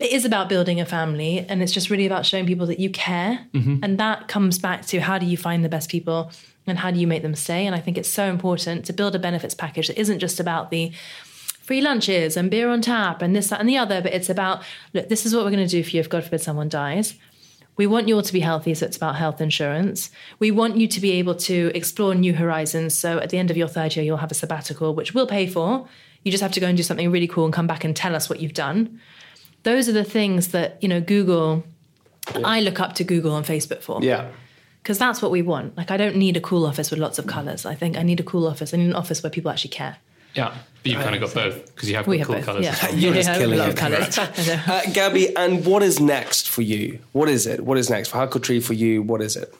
it 0.00 0.10
is 0.10 0.24
about 0.24 0.48
building 0.48 0.80
a 0.80 0.84
family 0.84 1.46
and 1.48 1.62
it's 1.62 1.70
just 1.70 1.88
really 1.88 2.06
about 2.06 2.26
showing 2.26 2.44
people 2.44 2.66
that 2.66 2.80
you 2.80 2.90
care 2.90 3.46
Mm-hmm. 3.54 3.76
and 3.84 3.98
that 3.98 4.26
comes 4.26 4.58
back 4.58 4.84
to 4.86 4.98
how 4.98 5.16
do 5.16 5.26
you 5.26 5.36
find 5.36 5.64
the 5.64 5.68
best 5.68 5.88
people 5.88 6.32
and 6.66 6.78
how 6.78 6.90
do 6.90 6.98
you 6.98 7.06
make 7.06 7.22
them 7.22 7.34
stay 7.34 7.66
and 7.66 7.74
i 7.74 7.80
think 7.80 7.98
it's 7.98 8.08
so 8.08 8.24
important 8.24 8.84
to 8.84 8.92
build 8.92 9.14
a 9.14 9.18
benefits 9.18 9.54
package 9.54 9.88
that 9.88 9.98
isn't 9.98 10.18
just 10.18 10.40
about 10.40 10.70
the 10.70 10.92
free 11.62 11.80
lunches 11.80 12.36
and 12.36 12.50
beer 12.50 12.68
on 12.68 12.80
tap 12.80 13.22
and 13.22 13.34
this 13.36 13.48
that 13.48 13.60
and 13.60 13.68
the 13.68 13.78
other 13.78 14.00
but 14.00 14.12
it's 14.12 14.28
about 14.30 14.62
look 14.92 15.08
this 15.08 15.24
is 15.24 15.34
what 15.34 15.44
we're 15.44 15.50
going 15.50 15.66
to 15.66 15.70
do 15.70 15.82
for 15.82 15.90
you 15.90 16.00
if 16.00 16.08
god 16.08 16.24
forbid 16.24 16.40
someone 16.40 16.68
dies 16.68 17.14
we 17.78 17.86
want 17.86 18.06
you 18.06 18.16
all 18.16 18.22
to 18.22 18.32
be 18.34 18.40
healthy, 18.40 18.74
so 18.74 18.84
it's 18.84 18.98
about 18.98 19.16
health 19.16 19.40
insurance. 19.40 20.10
We 20.38 20.50
want 20.50 20.76
you 20.76 20.86
to 20.86 21.00
be 21.00 21.12
able 21.12 21.34
to 21.36 21.72
explore 21.74 22.14
new 22.14 22.34
horizons. 22.34 22.96
So 22.96 23.16
at 23.18 23.30
the 23.30 23.38
end 23.38 23.50
of 23.50 23.56
your 23.56 23.66
third 23.66 23.96
year, 23.96 24.04
you'll 24.04 24.18
have 24.18 24.30
a 24.30 24.34
sabbatical, 24.34 24.94
which 24.94 25.14
we'll 25.14 25.26
pay 25.26 25.46
for. 25.46 25.88
You 26.22 26.30
just 26.30 26.42
have 26.42 26.52
to 26.52 26.60
go 26.60 26.66
and 26.66 26.76
do 26.76 26.82
something 26.82 27.10
really 27.10 27.26
cool 27.26 27.46
and 27.46 27.52
come 27.52 27.66
back 27.66 27.82
and 27.82 27.96
tell 27.96 28.14
us 28.14 28.28
what 28.28 28.40
you've 28.40 28.52
done 28.52 29.00
those 29.62 29.88
are 29.88 29.92
the 29.92 30.04
things 30.04 30.48
that 30.48 30.82
you 30.82 30.88
know 30.88 31.00
google 31.00 31.64
i 32.44 32.60
look 32.60 32.80
up 32.80 32.94
to 32.94 33.04
google 33.04 33.36
and 33.36 33.46
facebook 33.46 33.82
for 33.82 34.02
Yeah. 34.02 34.28
Because 34.82 34.98
that's 34.98 35.22
what 35.22 35.30
we 35.30 35.42
want 35.42 35.76
like 35.76 35.90
i 35.90 35.96
don't 35.96 36.16
need 36.16 36.36
a 36.36 36.40
cool 36.40 36.66
office 36.66 36.90
with 36.90 36.98
lots 37.00 37.18
of 37.18 37.26
colors 37.26 37.64
i 37.66 37.74
think 37.74 37.96
i 37.96 38.02
need 38.02 38.18
a 38.20 38.22
cool 38.22 38.46
office 38.46 38.74
i 38.74 38.76
need 38.76 38.86
an 38.86 38.94
office 38.94 39.22
where 39.22 39.30
people 39.30 39.50
actually 39.50 39.70
care 39.70 39.96
Yeah, 40.34 40.54
but 40.82 40.92
you've 40.92 41.02
kind 41.02 41.14
of 41.14 41.20
got 41.20 41.34
both 41.34 41.66
because 41.74 41.88
you 41.90 41.96
have 41.96 42.06
we 42.06 42.18
have 42.18 42.26
cool 42.26 42.36
both 42.36 42.46
colours. 42.46 42.64
yeah, 42.64 42.76
well. 42.82 42.94
You're 43.02 43.14
just 43.14 43.28
killing 43.38 43.60
a 43.60 43.68
it. 43.68 43.76
colors 43.76 44.18
I. 44.18 44.26
Uh, 44.86 44.90
Gabby, 44.92 45.36
and 45.36 45.64
what 45.66 45.82
is 45.82 46.00
next 46.00 46.48
for 46.48 46.62
you? 46.62 46.98
What 47.12 47.28
is 47.28 47.46
it? 47.46 47.60
What 47.68 47.76
is 47.78 47.90
next 47.90 48.08
for 48.10 48.16
Huckle 48.18 48.40
Tree 48.40 48.60
for 48.60 48.72
you? 48.72 49.02
What 49.02 49.20
is 49.22 49.36
it? 49.36 49.54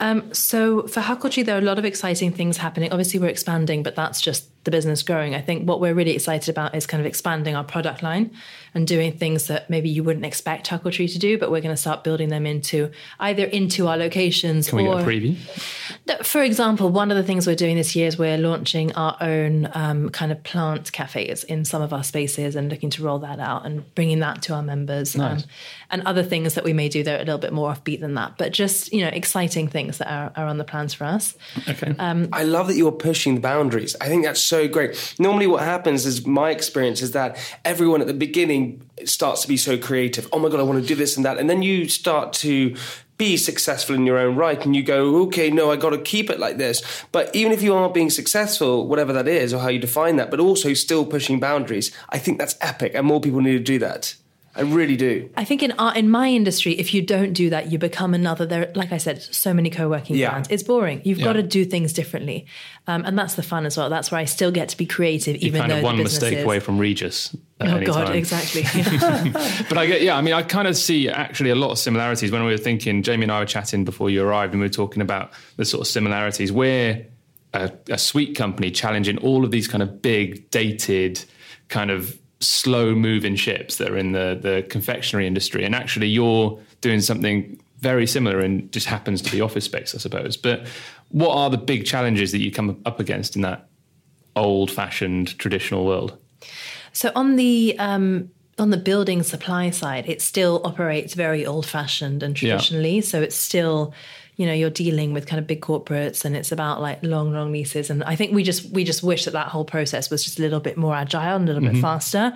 Um, 0.00 0.32
so 0.32 0.86
for 0.86 1.00
Huckletree, 1.02 1.44
there 1.44 1.56
are 1.56 1.58
a 1.58 1.68
lot 1.70 1.78
of 1.78 1.84
exciting 1.84 2.32
things 2.32 2.56
happening. 2.56 2.90
Obviously, 2.90 3.20
we're 3.20 3.28
expanding, 3.28 3.82
but 3.82 3.94
that's 3.94 4.20
just 4.22 4.46
the 4.64 4.70
business 4.70 5.02
growing. 5.02 5.34
I 5.34 5.40
think 5.40 5.66
what 5.66 5.80
we're 5.80 5.94
really 5.94 6.14
excited 6.14 6.50
about 6.50 6.74
is 6.74 6.86
kind 6.86 7.00
of 7.00 7.06
expanding 7.06 7.56
our 7.56 7.64
product 7.64 8.02
line 8.02 8.30
and 8.74 8.86
doing 8.86 9.12
things 9.12 9.46
that 9.46 9.70
maybe 9.70 9.88
you 9.88 10.04
wouldn't 10.04 10.24
expect 10.24 10.68
Huckletree 10.68 11.10
to 11.12 11.18
do, 11.18 11.38
but 11.38 11.50
we're 11.50 11.62
going 11.62 11.74
to 11.74 11.80
start 11.80 12.04
building 12.04 12.28
them 12.28 12.46
into 12.46 12.90
either 13.18 13.44
into 13.44 13.88
our 13.88 13.96
locations 13.96 14.68
Can 14.68 14.78
we 14.78 14.86
or 14.86 14.96
get 14.96 15.04
a 15.04 15.10
preview? 15.10 16.24
For 16.24 16.42
example, 16.42 16.90
one 16.90 17.10
of 17.10 17.16
the 17.16 17.22
things 17.22 17.46
we're 17.46 17.56
doing 17.56 17.76
this 17.76 17.96
year 17.96 18.06
is 18.06 18.18
we're 18.18 18.38
launching 18.38 18.92
our 18.94 19.16
own 19.20 19.68
um, 19.74 20.10
kind 20.10 20.30
of 20.30 20.42
plant 20.42 20.92
cafes 20.92 21.42
in 21.44 21.64
some 21.64 21.80
of 21.80 21.92
our 21.92 22.04
spaces 22.04 22.54
and 22.54 22.70
looking 22.70 22.90
to 22.90 23.02
roll 23.02 23.18
that 23.20 23.40
out 23.40 23.64
and 23.64 23.94
bringing 23.94 24.20
that 24.20 24.42
to 24.42 24.54
our 24.54 24.62
members. 24.62 25.16
Nice. 25.16 25.42
Um, 25.42 25.48
and 25.90 26.02
other 26.02 26.22
things 26.22 26.54
that 26.54 26.64
we 26.64 26.72
may 26.72 26.88
do 26.88 27.02
that 27.02 27.18
are 27.18 27.22
a 27.22 27.24
little 27.24 27.38
bit 27.38 27.52
more 27.52 27.72
offbeat 27.72 28.00
than 28.00 28.14
that, 28.14 28.36
but 28.38 28.52
just 28.52 28.92
you 28.92 29.00
know 29.00 29.08
exciting 29.08 29.68
things 29.68 29.98
that 29.98 30.08
are, 30.08 30.32
are 30.36 30.46
on 30.46 30.58
the 30.58 30.64
plans 30.64 30.94
for 30.94 31.04
us. 31.04 31.36
Okay. 31.68 31.94
I 32.32 32.44
love 32.44 32.68
that 32.68 32.76
you're 32.76 32.92
pushing 32.92 33.36
the 33.36 33.40
boundaries. 33.40 33.96
I 34.00 34.08
think 34.08 34.24
that's 34.24 34.40
so 34.50 34.68
great. 34.68 35.14
Normally, 35.18 35.46
what 35.46 35.62
happens 35.62 36.04
is 36.04 36.26
my 36.26 36.50
experience 36.50 37.00
is 37.00 37.12
that 37.12 37.38
everyone 37.64 38.00
at 38.00 38.08
the 38.08 38.14
beginning 38.14 38.82
starts 39.04 39.42
to 39.42 39.48
be 39.48 39.56
so 39.56 39.78
creative. 39.78 40.28
Oh 40.32 40.38
my 40.40 40.48
God, 40.48 40.60
I 40.60 40.64
want 40.64 40.82
to 40.82 40.86
do 40.86 40.96
this 40.96 41.16
and 41.16 41.24
that. 41.24 41.38
And 41.38 41.48
then 41.48 41.62
you 41.62 41.88
start 41.88 42.32
to 42.44 42.76
be 43.16 43.36
successful 43.36 43.94
in 43.94 44.06
your 44.06 44.18
own 44.18 44.34
right 44.34 44.64
and 44.64 44.74
you 44.74 44.82
go, 44.82 45.22
okay, 45.22 45.50
no, 45.50 45.70
I 45.70 45.76
got 45.76 45.90
to 45.90 45.98
keep 45.98 46.30
it 46.30 46.40
like 46.40 46.56
this. 46.56 46.82
But 47.12 47.34
even 47.34 47.52
if 47.52 47.62
you 47.62 47.74
are 47.74 47.88
being 47.88 48.10
successful, 48.10 48.88
whatever 48.88 49.12
that 49.12 49.28
is 49.28 49.54
or 49.54 49.60
how 49.60 49.68
you 49.68 49.78
define 49.78 50.16
that, 50.16 50.30
but 50.30 50.40
also 50.40 50.74
still 50.74 51.04
pushing 51.04 51.38
boundaries, 51.38 51.92
I 52.08 52.18
think 52.18 52.38
that's 52.38 52.56
epic. 52.60 52.92
And 52.94 53.06
more 53.06 53.20
people 53.20 53.40
need 53.40 53.52
to 53.52 53.60
do 53.60 53.78
that. 53.78 54.16
I 54.56 54.62
really 54.62 54.96
do. 54.96 55.30
I 55.36 55.44
think 55.44 55.62
in 55.62 55.70
our, 55.72 55.94
in 55.96 56.10
my 56.10 56.28
industry, 56.28 56.72
if 56.72 56.92
you 56.92 57.02
don't 57.02 57.32
do 57.34 57.50
that, 57.50 57.70
you 57.70 57.78
become 57.78 58.14
another. 58.14 58.44
There, 58.46 58.72
like 58.74 58.90
I 58.90 58.98
said, 58.98 59.22
so 59.22 59.54
many 59.54 59.70
co-working 59.70 60.16
Yeah. 60.16 60.30
brands. 60.30 60.48
It's 60.50 60.64
boring. 60.64 61.00
You've 61.04 61.18
Yeah. 61.20 61.26
got 61.26 61.32
to 61.34 61.42
do 61.44 61.64
things 61.64 61.92
differently, 61.92 62.46
um, 62.88 63.04
and 63.06 63.16
that's 63.16 63.34
the 63.34 63.44
fun 63.44 63.64
as 63.64 63.76
well. 63.76 63.88
That's 63.88 64.10
where 64.10 64.20
I 64.20 64.24
still 64.24 64.50
get 64.50 64.68
to 64.70 64.76
be 64.76 64.86
creative, 64.86 65.36
You're 65.36 65.48
even 65.48 65.60
kind 65.60 65.70
though 65.72 65.76
of 65.78 65.82
one 65.84 65.96
the 65.98 66.02
business 66.02 66.22
mistake 66.22 66.38
is. 66.38 66.44
away 66.44 66.58
from 66.58 66.78
Regus. 66.78 67.36
At 67.60 67.68
Oh 67.68 67.76
any 67.76 67.86
God, 67.86 68.06
time. 68.06 68.16
exactly. 68.16 68.62
But 69.68 69.78
I 69.78 69.86
get, 69.86 70.02
yeah, 70.02 70.16
I 70.16 70.20
mean, 70.22 70.34
I 70.34 70.42
kind 70.42 70.66
of 70.66 70.76
see 70.76 71.08
actually 71.08 71.50
a 71.50 71.54
lot 71.54 71.70
of 71.70 71.78
similarities 71.78 72.32
when 72.32 72.42
we 72.44 72.50
were 72.50 72.56
thinking, 72.58 73.02
Jamie 73.02 73.24
and 73.24 73.32
I 73.32 73.38
were 73.40 73.46
chatting 73.46 73.84
before 73.84 74.10
you 74.10 74.22
arrived 74.24 74.52
and 74.52 74.60
we 74.60 74.66
were 74.66 74.72
talking 74.72 75.02
about 75.02 75.30
the 75.56 75.64
sort 75.64 75.82
of 75.82 75.86
similarities. 75.86 76.50
We're 76.50 77.06
a, 77.54 77.70
a 77.88 77.98
sweet 77.98 78.34
company 78.36 78.70
challenging 78.70 79.18
all 79.18 79.44
of 79.44 79.50
these 79.52 79.68
kind 79.68 79.82
of 79.82 80.00
big, 80.02 80.50
dated, 80.50 81.22
kind 81.68 81.90
of 81.90 82.18
slow 82.40 82.94
moving 82.94 83.36
ships 83.36 83.76
that 83.76 83.90
are 83.90 83.96
in 83.98 84.12
the, 84.12 84.38
the 84.40 84.66
confectionery 84.68 85.26
industry. 85.26 85.64
And 85.64 85.74
actually, 85.74 86.08
you're 86.08 86.58
doing 86.80 87.00
something 87.00 87.60
very 87.80 88.06
similar 88.06 88.40
and 88.40 88.70
just 88.72 88.86
happens 88.86 89.22
to 89.22 89.30
be 89.30 89.40
office 89.40 89.64
space, 89.64 89.94
I 89.94 89.98
suppose. 89.98 90.36
But 90.36 90.66
what 91.08 91.34
are 91.34 91.50
the 91.50 91.58
big 91.58 91.84
challenges 91.86 92.32
that 92.32 92.38
you 92.38 92.50
come 92.50 92.80
up 92.84 93.00
against 93.00 93.36
in 93.36 93.42
that 93.42 93.68
old 94.36 94.70
fashioned 94.70 95.38
traditional 95.38 95.84
world? 95.84 96.16
So 96.92 97.12
on 97.14 97.36
the 97.36 97.76
um, 97.78 98.30
on 98.58 98.70
the 98.70 98.76
building 98.76 99.22
supply 99.22 99.70
side, 99.70 100.06
it 100.08 100.20
still 100.20 100.60
operates 100.64 101.14
very 101.14 101.46
old 101.46 101.66
fashioned 101.66 102.22
and 102.22 102.40
Yeah. 102.40 102.52
traditionally. 102.52 103.00
So 103.00 103.22
it's 103.22 103.36
still, 103.36 103.94
you 104.40 104.46
know, 104.46 104.54
you're 104.54 104.70
dealing 104.70 105.12
with 105.12 105.26
kind 105.26 105.38
of 105.38 105.46
big 105.46 105.60
corporates, 105.60 106.24
and 106.24 106.34
it's 106.34 106.50
about 106.50 106.80
like 106.80 106.98
long, 107.02 107.30
long 107.30 107.52
leases. 107.52 107.90
And 107.90 108.02
I 108.04 108.16
think 108.16 108.32
we 108.32 108.42
just 108.42 108.70
we 108.72 108.84
just 108.84 109.02
wish 109.02 109.26
that 109.26 109.32
that 109.32 109.48
whole 109.48 109.66
process 109.66 110.08
was 110.10 110.24
just 110.24 110.38
a 110.38 110.42
little 110.42 110.60
bit 110.60 110.78
more 110.78 110.94
agile 110.94 111.36
and 111.36 111.46
a 111.46 111.52
little 111.52 111.62
Mm-hmm. 111.68 111.74
bit 111.74 111.82
faster. 111.82 112.32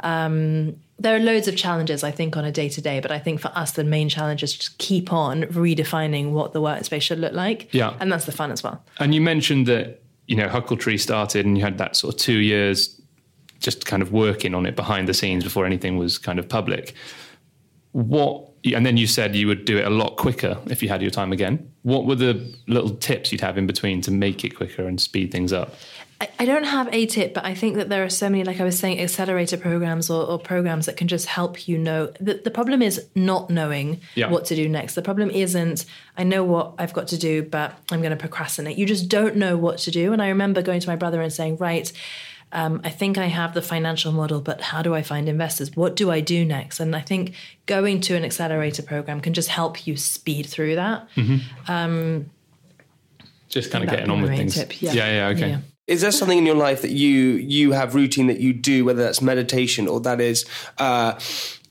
Um, 0.00 0.76
there 0.98 1.14
are 1.14 1.18
loads 1.18 1.48
of 1.48 1.56
challenges, 1.56 2.02
I 2.02 2.10
think, 2.10 2.38
on 2.38 2.44
a 2.46 2.50
day 2.50 2.70
to 2.70 2.80
day, 2.80 3.00
but 3.00 3.10
I 3.12 3.18
think 3.18 3.40
for 3.40 3.48
us, 3.54 3.72
the 3.72 3.84
main 3.84 4.08
challenge 4.08 4.42
is 4.42 4.54
just 4.56 4.78
keep 4.78 5.12
on 5.12 5.42
redefining 5.42 6.30
what 6.30 6.54
the 6.54 6.60
workspace 6.62 7.02
should 7.02 7.18
look 7.18 7.34
like. 7.34 7.68
Yeah. 7.74 7.96
And 8.00 8.10
that's 8.10 8.24
the 8.24 8.32
fun 8.32 8.50
as 8.50 8.62
well. 8.64 8.82
And 8.98 9.14
you 9.14 9.20
mentioned 9.20 9.66
that, 9.66 10.00
you 10.28 10.36
know, 10.36 10.48
Huckletree 10.48 10.98
started 10.98 11.44
and 11.44 11.58
you 11.58 11.64
had 11.64 11.76
that 11.76 11.96
sort 11.96 12.14
of 12.14 12.20
two 12.20 12.38
years 12.38 12.98
just 13.60 13.84
kind 13.84 14.00
of 14.02 14.10
working 14.10 14.54
on 14.54 14.64
it 14.64 14.74
behind 14.74 15.06
the 15.06 15.14
scenes 15.14 15.44
before 15.44 15.66
anything 15.66 15.98
was 15.98 16.16
kind 16.18 16.38
of 16.38 16.48
public. 16.48 16.94
What, 17.92 18.48
and 18.64 18.86
then 18.86 18.96
you 18.96 19.06
said 19.06 19.34
you 19.34 19.46
would 19.48 19.64
do 19.64 19.78
it 19.78 19.86
a 19.86 19.90
lot 19.90 20.16
quicker 20.16 20.58
if 20.66 20.82
you 20.82 20.88
had 20.88 21.02
your 21.02 21.10
time 21.10 21.32
again. 21.32 21.70
What 21.82 22.06
were 22.06 22.14
the 22.14 22.54
little 22.66 22.90
tips 22.90 23.32
you'd 23.32 23.40
have 23.40 23.58
in 23.58 23.66
between 23.66 24.00
to 24.02 24.10
make 24.10 24.44
it 24.44 24.50
quicker 24.56 24.86
and 24.86 25.00
speed 25.00 25.32
things 25.32 25.52
up? 25.52 25.74
I, 26.20 26.28
I 26.38 26.44
don't 26.44 26.62
have 26.62 26.88
a 26.94 27.06
tip, 27.06 27.34
but 27.34 27.44
I 27.44 27.54
think 27.54 27.74
that 27.74 27.88
there 27.88 28.04
are 28.04 28.08
so 28.08 28.30
many, 28.30 28.44
like 28.44 28.60
I 28.60 28.64
was 28.64 28.78
saying, 28.78 29.00
accelerator 29.00 29.56
programs 29.56 30.08
or, 30.08 30.24
or 30.24 30.38
programs 30.38 30.86
that 30.86 30.96
can 30.96 31.08
just 31.08 31.26
help 31.26 31.66
you 31.66 31.76
know. 31.76 32.12
The, 32.20 32.34
the 32.34 32.50
problem 32.52 32.80
is 32.82 33.04
not 33.16 33.50
knowing 33.50 34.00
Yeah. 34.14 34.30
what 34.30 34.44
to 34.46 34.54
do 34.54 34.68
next. 34.68 34.94
The 34.94 35.02
problem 35.02 35.30
isn't, 35.30 35.84
I 36.16 36.22
know 36.22 36.44
what 36.44 36.74
I've 36.78 36.92
got 36.92 37.08
to 37.08 37.18
do, 37.18 37.42
but 37.42 37.76
I'm 37.90 38.00
going 38.00 38.10
to 38.10 38.16
procrastinate. 38.16 38.78
You 38.78 38.86
just 38.86 39.08
don't 39.08 39.34
know 39.34 39.56
what 39.56 39.78
to 39.78 39.90
do. 39.90 40.12
And 40.12 40.22
I 40.22 40.28
remember 40.28 40.62
going 40.62 40.78
to 40.80 40.88
my 40.88 40.96
brother 40.96 41.20
and 41.20 41.32
saying, 41.32 41.56
right, 41.56 41.90
um, 42.52 42.80
I 42.84 42.90
think 42.90 43.16
I 43.18 43.26
have 43.26 43.54
the 43.54 43.62
financial 43.62 44.12
model, 44.12 44.40
but 44.40 44.60
how 44.60 44.82
do 44.82 44.94
I 44.94 45.02
find 45.02 45.28
investors? 45.28 45.74
What 45.74 45.96
do 45.96 46.10
I 46.10 46.20
do 46.20 46.44
next? 46.44 46.80
And 46.80 46.94
I 46.94 47.00
think 47.00 47.34
going 47.66 48.00
to 48.02 48.14
an 48.14 48.24
accelerator 48.24 48.82
program 48.82 49.20
can 49.20 49.32
just 49.32 49.48
help 49.48 49.86
you 49.86 49.96
speed 49.96 50.46
through 50.46 50.76
that. 50.76 51.08
Just 53.48 53.70
kind 53.70 53.84
of 53.84 53.90
getting 53.90 54.10
on 54.10 54.22
with 54.22 54.30
things. 54.30 54.54
tip, 54.54 54.80
yeah. 54.80 54.92
yeah, 54.92 55.06
yeah, 55.06 55.28
okay. 55.36 55.48
Yeah. 55.50 55.58
Is 55.86 56.00
there 56.00 56.12
something 56.12 56.38
in 56.38 56.46
your 56.46 56.54
life 56.54 56.82
that 56.82 56.92
you 56.92 57.10
you 57.10 57.72
have 57.72 57.94
routine 57.94 58.28
that 58.28 58.40
you 58.40 58.52
do, 58.52 58.84
whether 58.84 59.02
that's 59.02 59.20
meditation 59.20 59.88
or 59.88 60.00
that 60.00 60.20
is, 60.20 60.46
uh, 60.78 61.18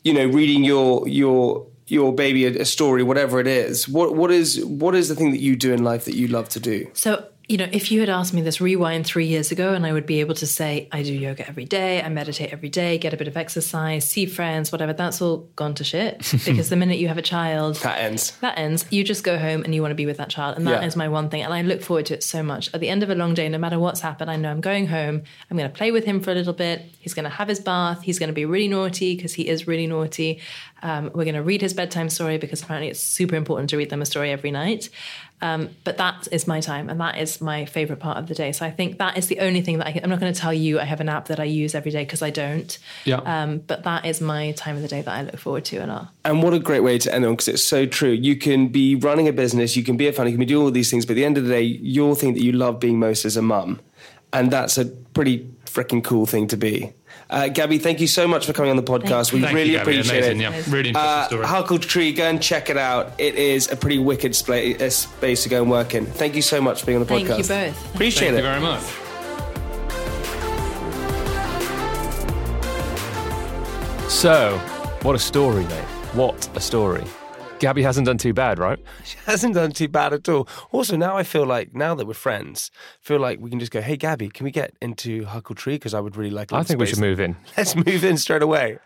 you 0.03 0.13
know, 0.13 0.27
reading 0.27 0.63
your 0.63 1.07
your 1.07 1.65
your 1.87 2.13
baby 2.13 2.45
a, 2.45 2.61
a 2.61 2.65
story, 2.65 3.03
whatever 3.03 3.39
it 3.39 3.47
is? 3.47 3.87
What 3.87 4.15
what 4.15 4.29
is 4.29 4.63
what 4.65 4.95
is 4.95 5.09
the 5.09 5.15
thing 5.15 5.31
that 5.31 5.39
you 5.39 5.55
do 5.55 5.73
in 5.73 5.83
life 5.83 6.05
that 6.05 6.15
you 6.15 6.27
love 6.27 6.49
to 6.49 6.59
do? 6.59 6.87
So, 6.93 7.25
you 7.51 7.57
know, 7.57 7.67
if 7.73 7.91
you 7.91 7.99
had 7.99 8.07
asked 8.09 8.33
me 8.33 8.41
this 8.41 8.61
rewind 8.61 9.05
three 9.05 9.25
years 9.25 9.51
ago, 9.51 9.73
and 9.73 9.85
I 9.85 9.91
would 9.91 10.05
be 10.05 10.21
able 10.21 10.35
to 10.35 10.47
say, 10.47 10.87
I 10.89 11.03
do 11.03 11.13
yoga 11.13 11.45
every 11.45 11.65
day, 11.65 12.01
I 12.01 12.07
meditate 12.07 12.53
every 12.53 12.69
day, 12.69 12.97
get 12.97 13.13
a 13.13 13.17
bit 13.17 13.27
of 13.27 13.35
exercise, 13.35 14.09
see 14.09 14.25
friends, 14.25 14.71
whatever, 14.71 14.93
that's 14.93 15.21
all 15.21 15.49
gone 15.57 15.73
to 15.75 15.83
shit. 15.83 16.19
because 16.45 16.69
the 16.69 16.77
minute 16.77 16.97
you 16.97 17.09
have 17.09 17.17
a 17.17 17.21
child, 17.21 17.75
That 17.77 17.99
ends. 17.99 18.31
that 18.39 18.57
ends. 18.57 18.85
You 18.89 19.03
just 19.03 19.25
go 19.25 19.37
home 19.37 19.63
and 19.65 19.75
you 19.75 19.81
want 19.81 19.91
to 19.91 19.95
be 19.95 20.05
with 20.05 20.15
that 20.17 20.29
child. 20.29 20.55
And 20.57 20.65
that 20.65 20.83
is 20.85 20.93
Yeah. 20.95 20.99
my 20.99 21.09
one 21.09 21.27
thing. 21.29 21.43
And 21.43 21.53
I 21.53 21.61
look 21.61 21.81
forward 21.81 22.05
to 22.05 22.13
it 22.13 22.23
so 22.23 22.41
much. 22.41 22.73
At 22.73 22.79
the 22.79 22.87
end 22.87 23.03
of 23.03 23.09
a 23.09 23.15
long 23.15 23.33
day, 23.33 23.49
no 23.49 23.57
matter 23.57 23.77
what's 23.77 23.99
happened, 23.99 24.31
I 24.31 24.37
know 24.37 24.49
I'm 24.49 24.61
going 24.61 24.87
home. 24.87 25.21
I'm 25.49 25.57
going 25.57 25.69
to 25.69 25.75
play 25.77 25.91
with 25.91 26.05
him 26.05 26.21
for 26.21 26.31
a 26.31 26.35
little 26.35 26.53
bit. 26.53 26.83
He's 26.99 27.13
going 27.13 27.25
to 27.25 27.29
have 27.29 27.49
his 27.49 27.59
bath. 27.59 28.01
He's 28.01 28.17
going 28.17 28.29
to 28.29 28.33
be 28.33 28.45
really 28.45 28.69
naughty 28.69 29.15
because 29.17 29.33
he 29.33 29.49
is 29.49 29.67
really 29.67 29.87
naughty. 29.87 30.39
Um, 30.83 31.05
we're 31.13 31.25
going 31.25 31.35
to 31.35 31.43
read 31.43 31.61
his 31.61 31.73
bedtime 31.73 32.09
story 32.09 32.37
because 32.37 32.61
apparently 32.61 32.89
it's 32.89 32.99
super 32.99 33.35
important 33.35 33.69
to 33.71 33.77
read 33.77 33.89
them 33.89 34.01
a 34.01 34.05
story 34.05 34.31
every 34.31 34.51
night. 34.51 34.89
Um, 35.43 35.69
but 35.83 35.97
that 35.97 36.27
is 36.31 36.45
my 36.45 36.59
time, 36.59 36.87
and 36.89 36.99
that 37.01 37.17
is 37.17 37.41
my 37.41 37.65
favorite 37.65 37.99
part 37.99 38.17
of 38.17 38.27
the 38.27 38.35
day. 38.35 38.51
So 38.51 38.63
I 38.63 38.69
think 38.69 38.99
that 38.99 39.17
is 39.17 39.27
the 39.27 39.39
only 39.39 39.61
thing 39.61 39.79
that 39.79 39.87
I 39.87 39.91
can, 39.91 40.03
I'm 40.03 40.09
not 40.09 40.19
going 40.19 40.31
to 40.31 40.39
tell 40.39 40.53
you 40.53 40.79
I 40.79 40.83
have 40.83 41.01
an 41.01 41.09
app 41.09 41.29
that 41.29 41.39
I 41.39 41.45
use 41.45 41.73
every 41.73 41.89
day 41.89 42.03
because 42.03 42.21
I 42.21 42.29
don't. 42.29 42.77
Yeah. 43.05 43.17
Um, 43.17 43.57
but 43.59 43.83
that 43.83 44.05
is 44.05 44.21
my 44.21 44.51
time 44.51 44.75
of 44.75 44.83
the 44.83 44.87
day 44.87 45.01
that 45.01 45.11
I 45.11 45.23
look 45.23 45.37
forward 45.37 45.65
to, 45.65 45.77
and 45.77 45.91
I'll 45.91 46.11
And 46.25 46.43
what 46.43 46.53
a 46.53 46.59
great 46.59 46.81
way 46.81 46.99
to 46.99 47.13
end 47.13 47.25
on 47.25 47.33
because 47.33 47.47
it's 47.47 47.63
so 47.63 47.87
true. 47.87 48.11
You 48.11 48.35
can 48.35 48.67
be 48.67 48.95
running 48.95 49.27
a 49.27 49.33
business, 49.33 49.75
you 49.75 49.83
can 49.83 49.97
be 49.97 50.07
a 50.07 50.13
fan, 50.13 50.27
you 50.27 50.33
can 50.33 50.39
be 50.39 50.45
doing 50.45 50.63
all 50.63 50.71
these 50.71 50.91
things, 50.91 51.05
but 51.05 51.13
at 51.13 51.15
the 51.15 51.25
end 51.25 51.37
of 51.37 51.45
the 51.45 51.49
day, 51.49 51.63
your 51.63 52.15
thing 52.15 52.33
that 52.35 52.43
you 52.43 52.51
love 52.51 52.79
being 52.79 52.99
most 52.99 53.25
is 53.25 53.35
a 53.35 53.41
mum. 53.41 53.79
And 54.33 54.51
that's 54.51 54.77
a 54.77 54.85
pretty 54.85 55.49
freaking 55.65 56.03
cool 56.03 56.25
thing 56.25 56.47
to 56.47 56.57
be. 56.57 56.93
Uh, 57.31 57.47
Gabby, 57.47 57.77
thank 57.77 58.01
you 58.01 58.07
so 58.07 58.27
much 58.27 58.45
for 58.45 58.51
coming 58.51 58.71
on 58.71 58.75
the 58.75 58.83
podcast. 58.83 59.31
We 59.31 59.39
Thank 59.39 59.55
really 59.55 59.71
you, 59.71 59.77
Gabby. 59.77 59.91
appreciate 59.99 60.17
Amazing, 60.35 60.37
it. 60.37 60.43
yeah. 60.43 60.49
Really 60.67 60.89
interesting 60.89 60.95
Uh, 60.95 61.25
story. 61.27 61.45
Huckle 61.45 61.79
Tree, 61.79 62.11
go 62.11 62.25
and 62.25 62.41
check 62.41 62.69
it 62.69 62.75
out. 62.77 63.13
It 63.17 63.35
is 63.35 63.71
a 63.71 63.77
pretty 63.77 63.99
wicked 63.99 64.35
spa- 64.35 64.73
uh, 64.85 64.89
space 64.89 65.43
to 65.43 65.49
go 65.49 65.61
and 65.61 65.71
work 65.71 65.95
in. 65.95 66.05
Thank 66.05 66.35
you 66.35 66.41
so 66.41 66.59
much 66.59 66.81
for 66.81 66.87
being 66.87 66.97
on 66.99 67.05
the 67.05 67.13
podcast. 67.13 67.27
Thank 67.27 67.37
you 67.39 67.43
podcast. 67.45 67.83
both. 67.83 67.95
Appreciate 67.95 68.33
it. 68.33 68.43
Thank 68.43 68.45
it. 68.45 68.47
you 68.47 68.51
very 68.51 68.59
much. 68.61 68.83
So, 74.09 74.57
what 75.03 75.15
a 75.15 75.19
story, 75.19 75.63
mate. 75.65 75.83
What 76.13 76.49
a 76.55 76.59
story. 76.59 77.05
Gabby 77.61 77.83
hasn't 77.83 78.07
done 78.07 78.17
too 78.17 78.33
bad, 78.33 78.57
right? 78.57 78.79
She 79.05 79.17
hasn't 79.25 79.53
done 79.53 79.71
too 79.71 79.87
bad 79.87 80.13
at 80.13 80.27
all. 80.27 80.47
Also, 80.71 80.97
now 80.97 81.15
I 81.15 81.23
feel 81.23 81.45
like 81.45 81.75
now 81.75 81.93
that 81.95 82.07
we're 82.07 82.13
friends, 82.13 82.71
feel 82.99 83.19
like 83.19 83.39
we 83.39 83.49
can 83.49 83.59
just 83.59 83.71
go, 83.71 83.81
"Hey, 83.81 83.97
Gabby, 83.97 84.29
can 84.29 84.43
we 84.43 84.51
get 84.51 84.75
into 84.81 85.25
Huckle 85.25 85.55
Tree? 85.55 85.75
Because 85.75 85.93
I 85.93 85.99
would 85.99 86.15
really 86.15 86.31
like. 86.31 86.51
I 86.51 86.63
think 86.63 86.79
we 86.79 86.87
should 86.87 86.99
move 86.99 87.19
in. 87.19 87.35
Let's 87.57 87.75
move 87.75 88.03
in 88.03 88.17
straight 88.17 88.41
away. 88.41 88.79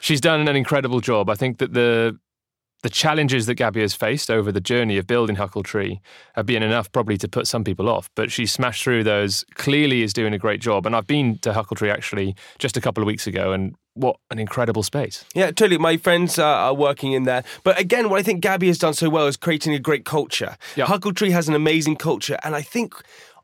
She's 0.00 0.20
done 0.20 0.46
an 0.46 0.56
incredible 0.56 1.00
job. 1.00 1.30
I 1.30 1.34
think 1.34 1.58
that 1.58 1.72
the 1.72 2.18
the 2.82 2.90
challenges 2.90 3.46
that 3.46 3.54
Gabby 3.54 3.80
has 3.80 3.94
faced 3.94 4.30
over 4.30 4.52
the 4.52 4.60
journey 4.60 4.98
of 4.98 5.06
building 5.06 5.36
Huckle 5.36 5.62
Tree 5.62 6.00
have 6.34 6.46
been 6.46 6.62
enough 6.62 6.92
probably 6.92 7.16
to 7.18 7.28
put 7.28 7.46
some 7.46 7.64
people 7.64 7.88
off. 7.88 8.08
But 8.14 8.30
she 8.30 8.46
smashed 8.46 8.84
through 8.84 9.04
those. 9.04 9.44
Clearly, 9.54 10.02
is 10.02 10.12
doing 10.12 10.34
a 10.34 10.38
great 10.38 10.60
job. 10.60 10.86
And 10.86 10.94
I've 10.94 11.06
been 11.06 11.38
to 11.38 11.52
Huckle 11.54 11.76
Tree 11.76 11.90
actually 11.90 12.36
just 12.58 12.76
a 12.76 12.80
couple 12.80 13.02
of 13.02 13.06
weeks 13.06 13.26
ago, 13.26 13.52
and 13.52 13.74
what 13.98 14.16
an 14.30 14.38
incredible 14.38 14.82
space. 14.82 15.24
Yeah, 15.34 15.46
totally. 15.46 15.78
My 15.78 15.96
friends 15.96 16.38
uh, 16.38 16.44
are 16.44 16.74
working 16.74 17.12
in 17.12 17.24
there. 17.24 17.44
But 17.64 17.78
again, 17.78 18.08
what 18.08 18.20
I 18.20 18.22
think 18.22 18.40
Gabby 18.40 18.68
has 18.68 18.78
done 18.78 18.94
so 18.94 19.10
well 19.10 19.26
is 19.26 19.36
creating 19.36 19.74
a 19.74 19.78
great 19.78 20.04
culture. 20.04 20.56
Yeah. 20.76 20.86
Huckle 20.86 21.12
Tree 21.12 21.30
has 21.30 21.48
an 21.48 21.54
amazing 21.54 21.96
culture. 21.96 22.38
And 22.44 22.54
I 22.54 22.62
think, 22.62 22.94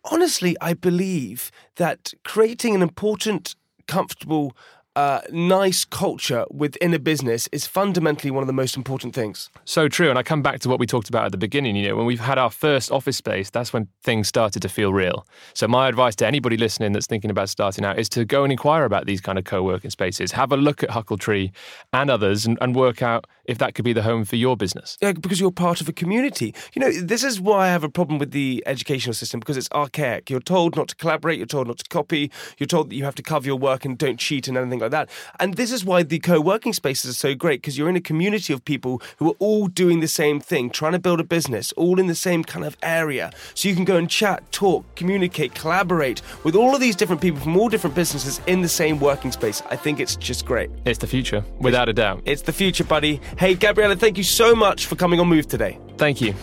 honestly, 0.05 0.57
I 0.61 0.75
believe 0.75 1.51
that 1.77 2.13
creating 2.25 2.75
an 2.75 2.83
important, 2.83 3.57
comfortable, 3.87 4.57
uh, 4.97 5.21
nice 5.31 5.85
culture 5.85 6.45
within 6.51 6.95
a 6.95 6.99
business 6.99 7.49
is 7.51 7.67
fundamentally 7.67 8.31
one 8.31 8.43
of 8.43 8.47
the 8.47 8.53
most 8.53 8.77
important 8.77 9.15
things. 9.15 9.51
So 9.65 9.89
true. 9.89 10.09
And 10.09 10.19
I 10.19 10.23
come 10.23 10.43
back 10.43 10.61
to 10.61 10.69
what 10.69 10.79
we 10.79 10.87
talked 10.87 11.09
about 11.09 11.25
at 11.25 11.33
the 11.33 11.39
beginning. 11.39 11.75
You 11.77 11.89
know, 11.89 11.97
when 11.97 12.07
we've 12.07 12.21
had 12.21 12.39
our 12.39 12.51
first 12.51 12.93
office 12.93 13.17
space, 13.17 13.51
that's 13.51 13.73
when 13.73 13.89
things 14.03 14.29
started 14.29 14.63
to 14.63 14.69
feel 14.69 14.93
real. 14.93 15.27
So, 15.53 15.67
my 15.67 15.89
advice 15.89 16.15
to 16.17 16.27
anybody 16.27 16.57
listening 16.57 16.93
that's 16.93 17.07
thinking 17.07 17.31
about 17.31 17.49
starting 17.49 17.85
out 17.85 17.99
is 17.99 18.09
to 18.11 18.25
go 18.25 18.45
and 18.45 18.53
inquire 18.53 18.85
about 18.85 19.07
these 19.07 19.21
kind 19.21 19.39
of 19.39 19.45
co 19.45 19.63
working 19.63 19.91
spaces. 19.91 20.33
Have 20.33 20.53
a 20.53 20.57
look 20.57 20.83
at 20.83 20.91
Huckle 20.91 21.19
Tree 21.19 21.53
and 21.93 22.11
others 22.11 22.47
and, 22.47 22.57
and 22.61 22.77
work 22.77 23.03
out 23.03 23.27
if 23.47 23.59
that 23.59 23.75
could 23.75 23.85
be 23.85 23.93
the 23.93 24.03
home 24.03 24.25
for 24.25 24.37
your 24.37 24.57
business. 24.57 24.97
Yeah, 25.01 25.13
because 25.13 25.41
you're 25.41 25.51
part 25.51 25.81
of 25.81 25.89
a 25.89 25.93
community. 25.93 26.55
You 26.75 26.81
know, 26.81 26.93
this 26.93 27.25
is 27.25 27.41
why 27.41 27.67
I 27.67 27.69
have 27.69 27.85
a 27.85 27.89
problem 27.89 28.19
with 28.19 28.31
the 28.31 28.63
educational 28.67 29.15
system 29.15 29.41
because 29.41 29.57
it's 29.57 29.69
archaic. 29.73 30.31
You're 30.31 30.41
told 30.41 30.77
not 30.77 30.89
to 30.89 30.97
collaborate, 30.97 31.39
you're 31.39 31.47
told 31.47 31.67
not 31.67 31.79
to 31.79 31.89
copy, 31.89 32.31
you're 32.59 32.67
told 32.67 32.91
that 32.91 32.95
you 32.95 33.05
have 33.05 33.15
to 33.17 33.23
cover 33.23 33.47
your 33.47 33.59
work 33.59 33.85
and 33.85 33.99
don't 33.99 34.19
cheat 34.19 34.49
and 34.49 34.57
anything 34.57 34.84
like 34.85 34.93
that. 34.93 35.11
And 35.41 35.55
this 35.55 35.73
is 35.73 35.85
why 35.85 36.03
the 36.03 36.19
co 36.19 36.41
working 36.41 36.73
spaces 36.73 37.11
are 37.11 37.15
so 37.15 37.35
great 37.35 37.61
because 37.61 37.77
you're 37.77 37.89
in 37.89 37.97
a 37.97 38.01
community 38.01 38.53
of 38.53 38.65
people 38.65 39.03
who 39.19 39.31
are 39.31 39.37
all 39.39 39.67
doing 39.67 40.01
the 40.01 40.09
same 40.09 40.41
thing, 40.41 40.71
trying 40.71 40.93
to 40.93 40.99
build 40.99 41.21
a 41.21 41.25
business, 41.25 41.73
all 41.73 41.99
in 41.99 42.07
the 42.07 42.15
same 42.15 42.45
kind 42.45 42.65
of 42.65 42.77
area. 42.83 43.33
So 43.55 43.69
you 43.69 43.75
can 43.75 43.85
go 43.85 43.97
and 43.97 44.09
chat, 44.09 44.51
talk, 44.53 44.85
communicate, 44.95 45.55
collaborate 45.55 46.23
with 46.45 46.55
all 46.55 46.75
of 46.75 46.81
these 46.81 46.97
different 46.97 47.21
people 47.21 47.41
from 47.41 47.57
all 47.57 47.69
different 47.69 47.97
businesses 47.97 48.41
in 48.47 48.63
the 48.63 48.69
same 48.69 49.01
working 49.01 49.33
space. 49.33 49.63
I 49.71 49.77
think 49.77 50.01
it's 50.01 50.17
just 50.17 50.47
great. 50.47 50.71
It's 50.85 50.99
the 50.99 51.07
future, 51.07 51.45
without 51.59 51.89
a 51.89 51.93
doubt. 51.93 52.23
It's 52.25 52.43
the 52.43 52.53
future, 52.53 52.85
buddy. 52.85 53.21
Hey, 53.39 53.55
Gabriella, 53.55 53.97
thank 53.97 54.19
you 54.19 54.25
so 54.25 54.55
much 54.55 54.87
for 54.87 54.97
coming 54.97 55.21
on 55.21 55.29
Move 55.29 55.49
today. 55.49 55.79
Thank 55.97 56.21
you. 56.21 56.35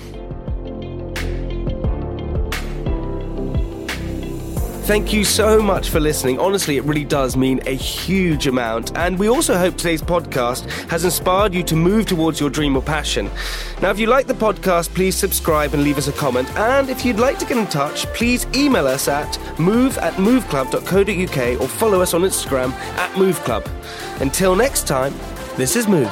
Thank 4.91 5.13
you 5.13 5.23
so 5.23 5.61
much 5.61 5.89
for 5.89 6.01
listening. 6.01 6.37
Honestly, 6.37 6.75
it 6.75 6.83
really 6.83 7.05
does 7.05 7.37
mean 7.37 7.61
a 7.65 7.73
huge 7.73 8.45
amount. 8.45 8.97
And 8.97 9.17
we 9.17 9.29
also 9.29 9.57
hope 9.57 9.77
today's 9.77 10.01
podcast 10.01 10.69
has 10.89 11.05
inspired 11.05 11.53
you 11.53 11.63
to 11.63 11.77
move 11.77 12.07
towards 12.07 12.41
your 12.41 12.49
dream 12.49 12.75
or 12.75 12.81
passion. 12.81 13.31
Now, 13.81 13.91
if 13.91 13.99
you 13.99 14.07
like 14.07 14.27
the 14.27 14.33
podcast, 14.33 14.93
please 14.93 15.15
subscribe 15.15 15.73
and 15.73 15.85
leave 15.85 15.97
us 15.97 16.09
a 16.09 16.11
comment. 16.11 16.53
And 16.57 16.89
if 16.89 17.05
you'd 17.05 17.19
like 17.19 17.39
to 17.39 17.45
get 17.45 17.55
in 17.55 17.67
touch, 17.67 18.05
please 18.07 18.45
email 18.53 18.85
us 18.85 19.07
at 19.07 19.39
move 19.57 19.97
at 19.99 20.15
moveclub.co.uk 20.15 21.61
or 21.61 21.67
follow 21.69 22.01
us 22.01 22.13
on 22.13 22.23
Instagram 22.23 22.73
at 22.97 23.11
moveclub. 23.11 23.65
Until 24.19 24.57
next 24.57 24.89
time, 24.89 25.13
this 25.55 25.77
is 25.77 25.87
Move. 25.87 26.11